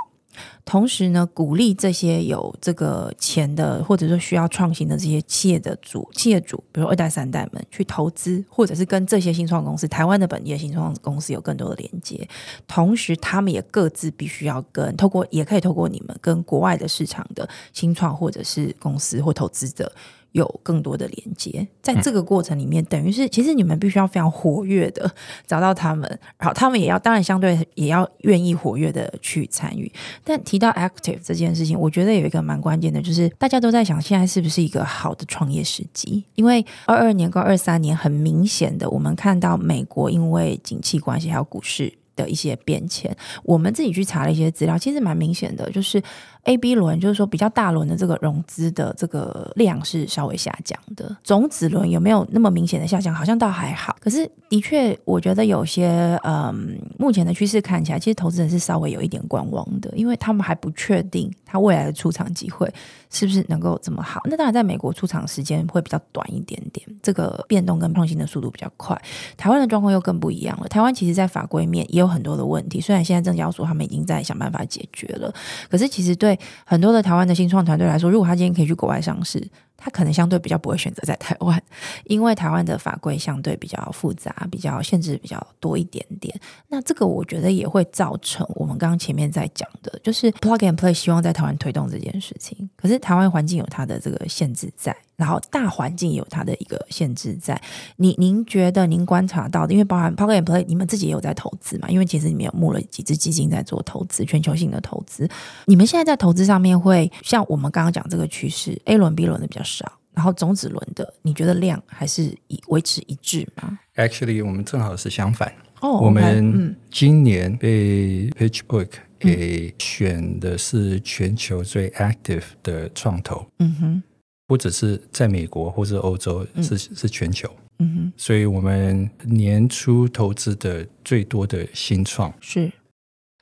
[0.64, 12.28] 同时呢，鼓励这些有这个钱的，或者说需要创新的这些企业的主、企业主，比如二代、三代们去投资，或者是跟这些新创公司、台湾的本地的新创公司有更多的连接。
[12.68, 19.92] 同时，他们也各自必须要跟透过，也可以透过你们跟国外的市场的新创或者是公司或投资者。
[20.32, 25.10] 有更多的连接，在这个过程里面，嗯、等于是其实你们必须要非常活跃的
[25.46, 29.90] 找到他们，然后他们也要当然相对也要愿意活跃的去参与。
[30.22, 36.24] 但提到 active 这件事情，我觉得有一个蛮关键的，就是大家都在想现在是不是一个好的创业时机？
[36.34, 41.92] 因为二二年跟二三年很明显的，我们看到美国因为景气关系还有股市。
[42.16, 43.16] 的一些变迁。
[43.42, 46.02] 我们自己去查了一些资料，其实蛮明显的，就是
[46.44, 51.16] A、B 轮，就是说比较大轮的这个融资的这个量是稍微下降的。
[51.22, 53.14] 种子轮有没有那么明显的下降？
[53.14, 53.96] 好像倒还好。
[54.00, 62.72] 可是的确，我觉得有些嗯，目前的趋势看起来，其实投资人是稍微有一点观望的，因为他们还不确定他未来的出场机会
[63.10, 64.22] 是不是能够这么好。
[64.24, 69.00] 那当然，在美国出场时间会比较短一点点，这个变动跟创新的速度比较快。
[69.36, 70.68] 台湾的状况又更不一样了。
[70.68, 75.32] 台湾其实，在法规面也有很多的问题，虽然现在证交所他们已经在想办法解决了，
[75.68, 79.44] 可是其实对对很多的台湾的新创团队来说，如果他今天可以去国外上市，
[79.80, 81.60] 他可能相对比较不会选择在台湾，
[82.04, 86.38] 因为台湾的法规相对比较复杂，比较限制比较多一点点。
[86.68, 94.94] 那这个我觉得也会造成我们刚刚前面在讲的，就是 Plug and Play 希望在台湾推动这件事情，可是台湾环境有它的这个限制在。
[95.16, 97.60] 然后大环境有它的一个限制在，
[97.96, 101.90] 你您觉得您观察到的，因为包含 Plug and Play，你们自己也有在投资嘛？
[101.90, 105.28] 因为其实你们有募了几支基金在做投资，全球性的投资。
[105.66, 115.48] 你们现在在投资上面会像我们刚刚讲这个趋势，A 轮、B 轮的比较少，然后种子轮的，你觉得量还是以维持一致吗？Actually，我们正好是相反。
[115.80, 123.46] 哦，oh, okay, 我们今年被 PitchBook 给选的是全球最 active 的创投。
[123.58, 124.02] 嗯哼。
[124.46, 127.48] 不只是在美国或是欧洲，是是全球。
[127.78, 132.68] 嗯哼，所以我们年初投资的最多的新创是。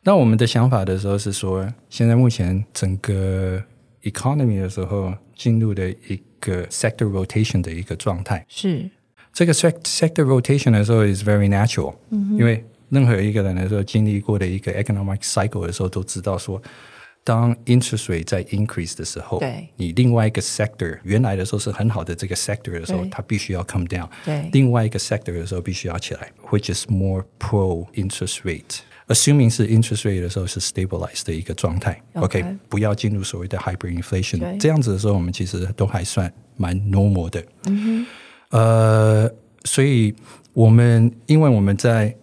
[0.03, 3.64] 那我们的想法的时候是说，现在目前整个
[4.07, 8.45] economy 的时候进入了一个 sector rotation 的一个状态。
[8.47, 8.89] 是
[9.32, 11.95] 这个 sector rotation 的时候 is very natural。
[12.09, 16.61] 嗯哼，因为任何一个人的时候经历过的一个 economic cycle 的时候，都知道说。
[17.26, 24.09] 当 interest rate 在 increase 的时候，对你另外一个 sector 原来的时候是很好的这个 sector 的时候，对它必须要 come down。
[24.26, 28.80] 对另外一个 sector 的时候必须要起来，which is more pro interest rate。
[29.09, 32.00] Assuming 是 interest rate 的时候是 stabilized 的一个状态。
[32.14, 34.59] OK，, okay 不要进入所谓的 hyperinflation。
[34.59, 37.44] 这样子的时候，我们其实都还算蛮 normal 的。
[37.66, 38.06] 嗯。
[38.50, 39.30] 呃，
[39.64, 40.14] 所以
[40.52, 42.14] 我们因为我们在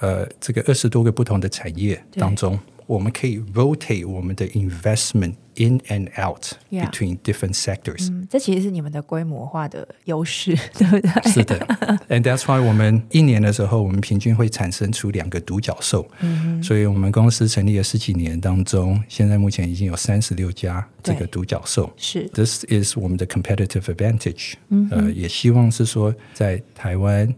[0.00, 2.58] 呃这个二十多个不同的产业当中。
[2.86, 8.08] 我们可以 rotate 我们的 investment in and out between different sectors。
[8.10, 11.32] 嗯，这其实是你们的规模化的优势， 对不对？
[11.32, 11.58] 是的，
[12.08, 16.06] and that's why 我们一年的时候，我们平均会产生出两个独角兽。
[16.20, 21.92] 嗯哼，所以我们公司成立了十几年当中，现在目前已经有三十六家这个独角兽。
[21.96, 24.54] 是，this is 我们的 competitive advantage。
[24.68, 27.32] 嗯哼，呃，也希望是说在台湾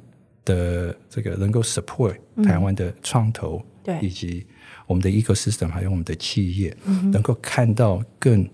[0.45, 4.47] 的这个能够 support 台湾的创投，对，以及
[4.88, 8.50] 我们的 ecosystem 还有我们的企业，嗯、哼能够看到更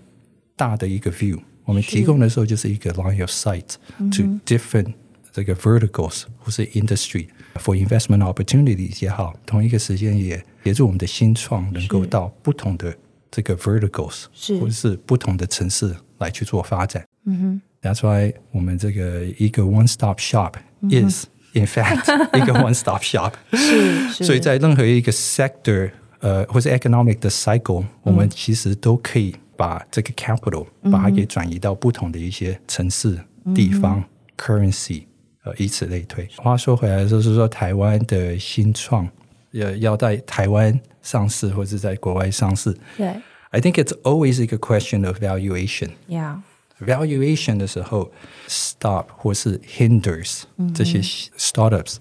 [0.56, 1.39] 大的一个 view。
[1.66, 4.93] 我们提供的时候就是一个 line of sight to different
[5.34, 12.95] 这个 verticals 或是 industry for investment opportunities 也好，同一个时间也协助我们的新创能够到不同的
[13.30, 17.06] 这个 verticals 是或者是不同的城市来去做发展。
[17.26, 25.91] 嗯哼，That's why 我们这个一个 one stop shop is in fact 一个 one stop shop 是，是所以在任何一个 sector。
[26.23, 33.18] 呃，或是 economic 的 cycle，、嗯、我们其实都可以把这个 capital、把它给转移到不同的一些城市、
[33.53, 34.05] 地方、嗯、
[34.39, 35.03] currency，
[35.43, 36.29] 呃，以此类推。
[36.37, 39.09] 话说回来，就是说台湾的新创，
[39.53, 43.09] 呃，要在台湾上市或者在国外上市，对
[43.51, 45.91] ，I think it's always a question of valuation。
[46.09, 48.12] Yeah，valuation 的时候
[48.47, 50.43] ，stop 或是 hinders、
[50.73, 51.97] 这些 startups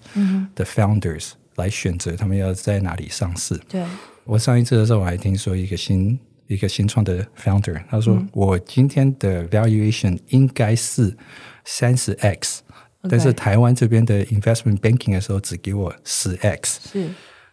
[0.54, 3.60] 的 founders、来选择他们要在哪里上市。
[3.68, 3.84] 对。
[4.24, 11.16] 我上一次的时候，我还听说一个新一个新创的 founder，他说我今天的 valuation 应该是
[11.64, 12.62] 三十 x，
[13.08, 16.80] 但是台湾这边的 investment banking 的时候只给我十 x。
[16.92, 17.08] 是，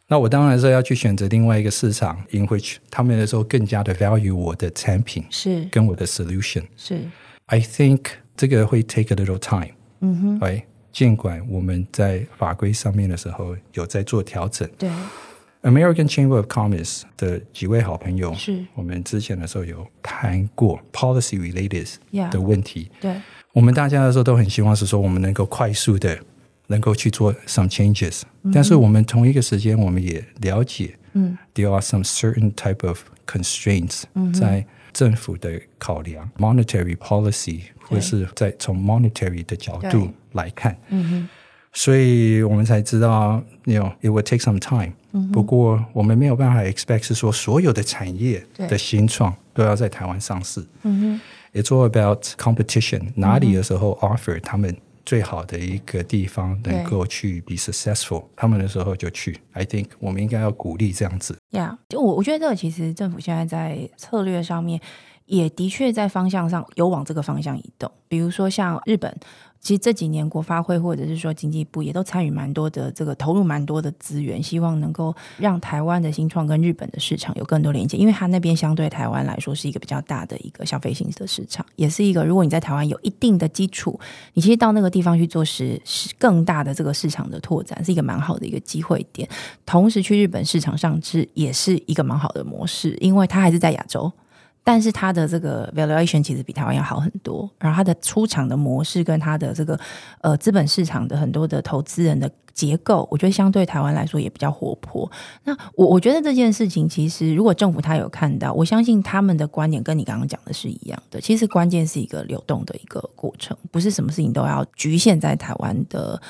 [0.08, 7.00] 那我当然是要去选择另外一个市场，in which 他们的时候更加的 value 我的产品是跟我的 solution 是。
[7.46, 8.02] I think
[8.36, 9.74] 这个会 take a little time。
[10.02, 14.70] 嗯哼，哎，尽管我们在法规上面的时候有在做调整。
[14.78, 14.90] 对。
[15.63, 22.91] American Chamber of Commerce 的几位好朋友，是我们之前的时候有谈过 policy related 的问题。
[22.99, 23.23] Yeah, 对，
[23.53, 26.19] 我们大家的时候都很希望是说，我们能够快速的
[26.67, 41.29] 能够去做 some changes，、嗯、哼但是我们同一个时间，我们也了解，嗯，there are some certain type of constraints、嗯、哼在政府的考量，monetary policy 对或是在从 monetary 的角度来看，嗯哼。
[41.77, 44.93] 所以我们才知道，you know, it will take some time。
[45.12, 50.64] 嗯、不过我们没有办法 expect 是说所有的产业的新创都要在台湾上市。
[50.84, 51.20] 嗯
[51.54, 53.12] 哼，It's all about competition。
[53.16, 59.40] 哪里的时候 offer 他们最好的一个地方能够去 be successful，他们的时候就去。
[59.54, 61.36] I think 我们应该要鼓励这样子。
[61.52, 64.80] 呀，就我我觉得这个其实政府现在在策略上面
[65.26, 69.16] 也的确在方向上有往这个方向移动，比如说像日本。
[69.62, 84.00] 其实这几年国发会或者是说经济部也都参与蛮多的这个投入蛮多的资源，希望能够让台湾的新创跟日本的市场有更多连接，因为它那边相对台湾来说是一个比较大的一个消费性的市场，也是一个如果你在台湾有一定的基础，
[84.34, 89.28] 你其实到那个地方去做是是更大的这个市场的拓展，是一个蛮好的一个机会点。
[89.66, 94.12] 同时去日本市场上是也是一个蛮好的模式，因为它还是在亚洲。
[94.64, 99.80] 但是它的这个 valuation 其实比台湾要好很多，然后它的出场的模式跟它的这个
[100.22, 105.10] 呃资本市场的很多的投资人的结构，我觉得相对台湾来说也比较活泼。
[105.44, 111.20] 那我我觉得这件事情其实如果政府他有看到，我相信他们的观点跟你刚刚讲的是一样的。
[111.20, 116.22] 其实关键是一个流动的一个过程，不是什么事情都要局限在台湾的。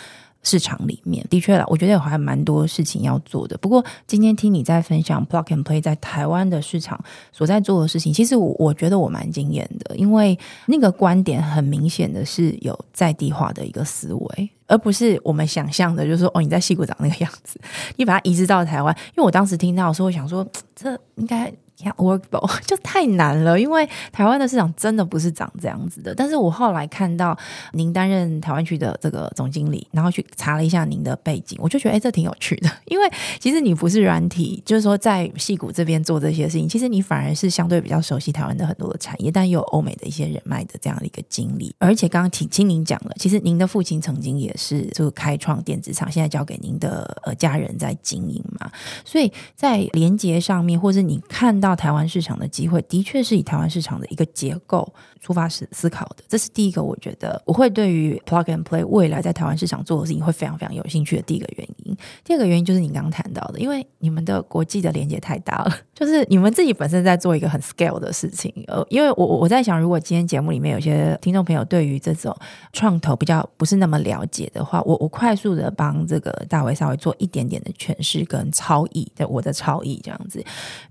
[0.41, 3.57] 市场里面的确啦，我觉得有还蛮多事情要做的。
[3.57, 6.99] 不过今天听你在分享 Plug and Play 在台湾的市场
[7.31, 10.37] 所在做的事情，其实我我觉得我蛮惊艳的，因为
[10.67, 17.59] 那个观点很明显的是有在地化的一个思维，而不是我们想象的，就是说哦，你在矽谷长那个样子，
[17.97, 18.95] 你把它移植到台湾。
[19.09, 21.53] 因为我当时听到的时候，我想说这应该。
[21.97, 26.13] Workable 就太难了，因为台湾的市场真的不是长这样子的。
[26.13, 27.37] 但是我后来看到
[27.73, 32.69] 您担任台湾区的这个总经理，然后去查了一下您的背景，我就觉得哎，这挺有趣的。
[32.85, 33.09] 因为
[33.39, 41.73] 其实你不是软体，就是说在戏谷这边做这些事情，其实你反而是相对比较熟悉台湾的很多的产业，但又有欧美的一些人脉的这样的一个经历。
[41.79, 48.69] 而且刚刚听听您讲了，其实您的父亲曾经也是就开创电子厂，现在交给您的呃家人在经营嘛。
[49.05, 51.68] 所以在连接上面，或是你看到。
[51.69, 56.23] 到台湾市场的机会，的确是以台湾市场的一个结构出发思思考的。
[56.27, 61.95] 这是第一个，我觉得我会对于 Plug and Play 未来在台湾市场做的事情会非常非常有兴趣的第一个原因。
[62.23, 68.51] 第二个原因就是你刚刚谈到的，因为你们的国际的连接太大了， 就是你们自己本身在做一个很 scale 的事情。
[68.67, 72.35] 呃，因为我我在想，如果今天节目里面有些听众朋友对于这种
[72.73, 80.39] 创投比较不是那么了解的话，我我快速的帮这个大为稍微做一点点的诠释跟超译的我的超译这样子，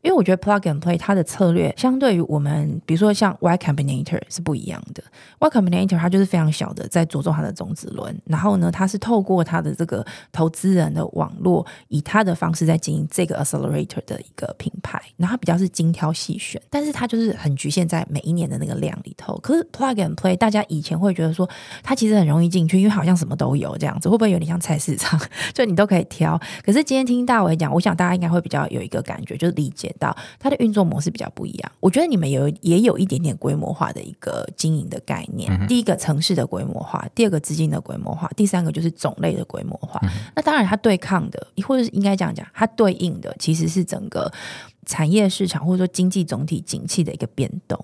[0.02, 5.02] 因为我觉得 Plug Play 它的策略相对于我们，比如说像 Y Combinator 是不一样的。
[5.38, 19.38] Y Combinator 它就是非常小的，在着重它的种子轮，然后呢，它是透过它的这个投资人的网络，以它的方式在经营这个 Accelerator 的一个品牌，然后它比较是精挑细选，但是它就是很局限在每一年的那个量里头。
[19.38, 21.48] 可是 Plug and Play 大家以前会觉得说
[21.82, 25.20] 它其实很容易进去，因为好像什么都有这样子，会不会有点像菜市场？
[25.54, 26.38] 就你都可以挑。
[26.64, 35.52] 可是今天听大伟讲，我想大家应该会比较有一个感觉，就是理解到它的运作模式比较不一样，我觉得你们有也有一点点规模化的一个经营的概念。
[35.52, 40.00] 嗯、第一个城市的规模化，第二个资金的规模化，第三个就是种类的规模化。
[40.02, 44.30] 嗯、那当然，它对抗的，或者是应该这样讲，它对应的其实是整个
[44.86, 47.78] 产业市场或者说经济总体景气的一个变动。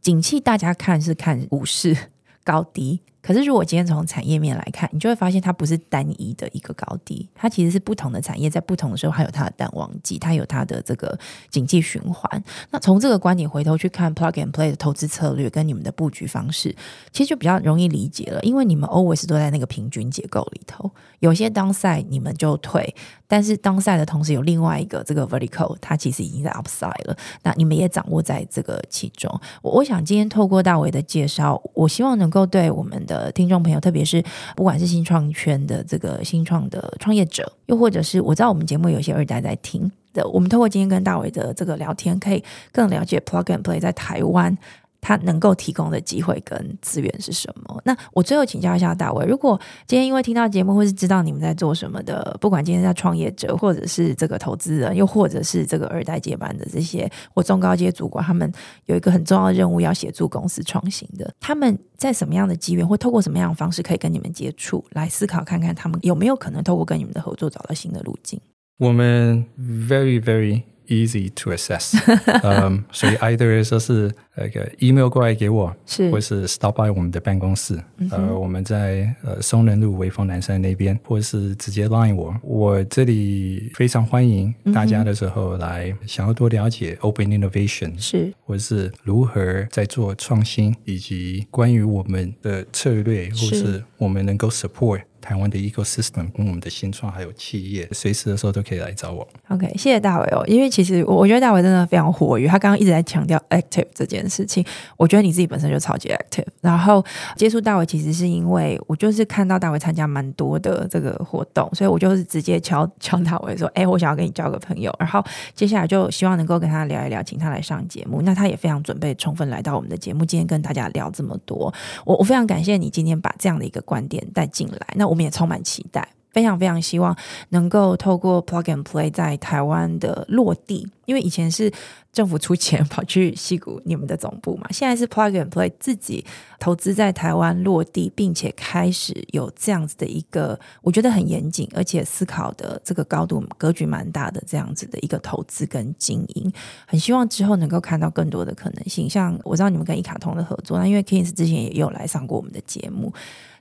[0.00, 1.96] 景气大家看是看股市
[2.42, 3.00] 高低。
[3.26, 11.18] 可是，如果今天从产业面来看，你就会发现它不是单一的一个高低，它其实是不同的产业在不同的时候，还有它的淡旺季，它有它的这个
[11.48, 12.44] 经济循环。
[12.70, 16.76] 那从这个观点回头去看 Plug and Play 的投资策略跟你们的布局方式，
[17.12, 22.94] 其实就比较容易理解了，因为你们 always 都在那个平均结构里头，有些当赛你们就退，
[23.26, 29.40] 但是当赛的同时有另外一个这个 vertical，它其实已经在 upside 了，那你们也掌握在这个其中。
[29.62, 34.22] 我我想今天透过大伟的介绍，我希望能够对我们的呃，听众朋友，特别是
[34.56, 42.42] 不管是新创圈的这个新创的创业者，又或者是我知道我们节目有些二代在听的，我们透过今天跟大伟的这个聊天，可以
[42.72, 44.58] 更了解 Plug and Play 在台湾。
[45.04, 47.78] 他能够提供的机会跟资源是什么？
[47.84, 58.50] 那我最后请教一下大卫，如果今天因为听到节目或是知道你们在做什么的，不管今天在创业者，或者是这个投资人，又或者是这个二代接班的这些或中高阶主管，他们
[58.86, 68.40] 有一个很重要的任务要协助公司创新的，他们在什么样的机缘，或透过什么样的方式可以跟你们接触，来思考看看他们有没有可能透过跟你们的合作找到新的路径？
[68.78, 71.94] 我们 very very easy to assess，
[72.42, 93.82] 嗯，所以 either 说是那个 email 过来给我，是，或是 stop by 我们的办公室，嗯、呃，我们在呃松仁路微风南山那边，或是直接 line 我，我这里非常欢迎大家的时候来，想要多了解 open innovation，是，或是如何在做创新，以及关于我们的策略，或是。
[93.96, 95.00] 我们能够 support。
[95.24, 99.26] 台湾的 ecosystem 跟我们的新创还有企业，随时的时候都可以来找我。
[99.48, 104.62] OK，谢谢大伟哦，因为其实我我觉得大伟真的非常活跃，他刚刚一直在强调 active 这件事情，
[104.98, 106.44] 我觉得你自己本身就超级 active。
[106.60, 107.02] 然后
[107.36, 114.94] 接触大伟其实是因为我就是看到大伟参加蛮多的这个活动，所以我就是直接敲 敲大伟说，哎，我想要跟你交个朋友。
[114.98, 118.20] 然后接下来就希望能够跟他聊一聊，请他来上节目。
[118.20, 121.72] 那他也非常准备充分来到我们的节目，今天跟大家聊这么多，
[122.04, 124.86] 我我非常感谢你今天把这样的一个观点带进来。
[124.96, 126.06] 那我我们也充满期待。
[126.32, 127.16] 非常非常希望
[127.50, 131.72] 能够透过 Plug and Play 在台湾的落地，因为以前是
[132.12, 136.26] 政府出钱跑去矽谷你们的总部嘛，现在是 Plug and Play 自己
[136.58, 146.52] 投资在台湾落地，并且开始有这样子的一个我觉得很严谨，而且思考的这个高度格局蛮大的这样子的一个投资跟经营，
[146.84, 149.08] 很希望之后能够看到更多的可能性。
[149.08, 153.12] 像我知道你们跟一卡通的合作，那因为 Kings 之前也有来上过我们的节目。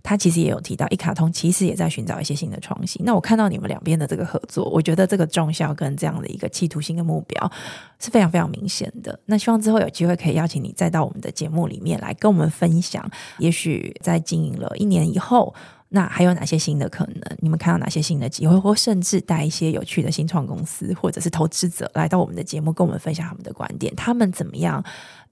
[0.03, 3.01] 他其实也有提到，一卡通其实也在寻找一些新的创新。
[3.05, 7.51] 那我看到你们两边的这个合作，我觉得这个重效跟这样的一个企图心的目标
[7.99, 9.17] 是非常非常明显的。
[9.25, 15.55] 那希望之后有机会可以邀请你再到我们的节目里面来跟我们分享，也许在经营了一年以后，
[15.95, 17.37] 那还有哪些新的可能？
[17.39, 24.83] 你们看到哪些新的机会，或甚至带一些有趣的新创公司或者是投资者来到我们的节目，跟我们分享他们的观点，他们怎么样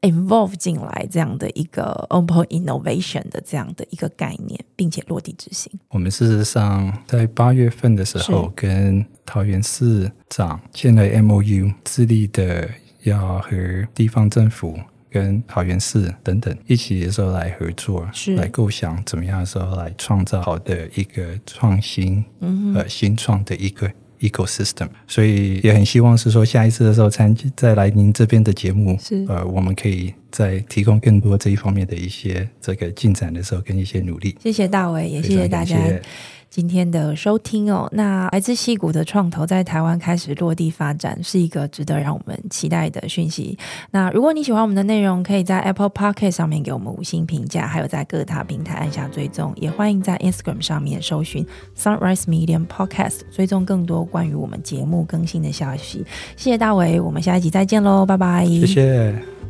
[0.01, 5.71] ？involve 进来这样的一个 open innovation 的这样的一个概念，并且落地执行。
[5.89, 12.69] 我们事实上在八月份的时候，跟桃园市长签了 MOU，致力的
[13.01, 14.79] 要和地方政府
[15.11, 18.35] 跟桃园市等等一起的时候来合作，是。
[18.35, 23.91] 来构想怎么样的时候来创造好的一个创新，嗯，呃，新创的一个。
[24.21, 29.25] ecosystem，所以也很希望是说下一次的时候参再来您这边的节目，是。
[29.27, 34.35] 呃，我们可以再提供更多这一方面的一些这个进展的时候跟一些努力。
[34.41, 35.77] 谢谢大伟，也谢谢大家。
[36.49, 43.57] 今天的收听哦，那来自戏谷的创投在台湾开始落地发展，是一个值得让我们期待的讯息。
[43.91, 56.05] 那如果你喜欢我们的内容，可以在 Apple Podcast 上面给我们五星评价，还有在各大平台按下追踪，也欢迎在 Instagram 上面搜寻 Sunrise Medium Podcast，追踪更多关于我们节目更新的消息。
[56.35, 58.45] 谢谢大伟，我们下一集再见喽，拜拜。
[58.45, 59.40] 谢谢。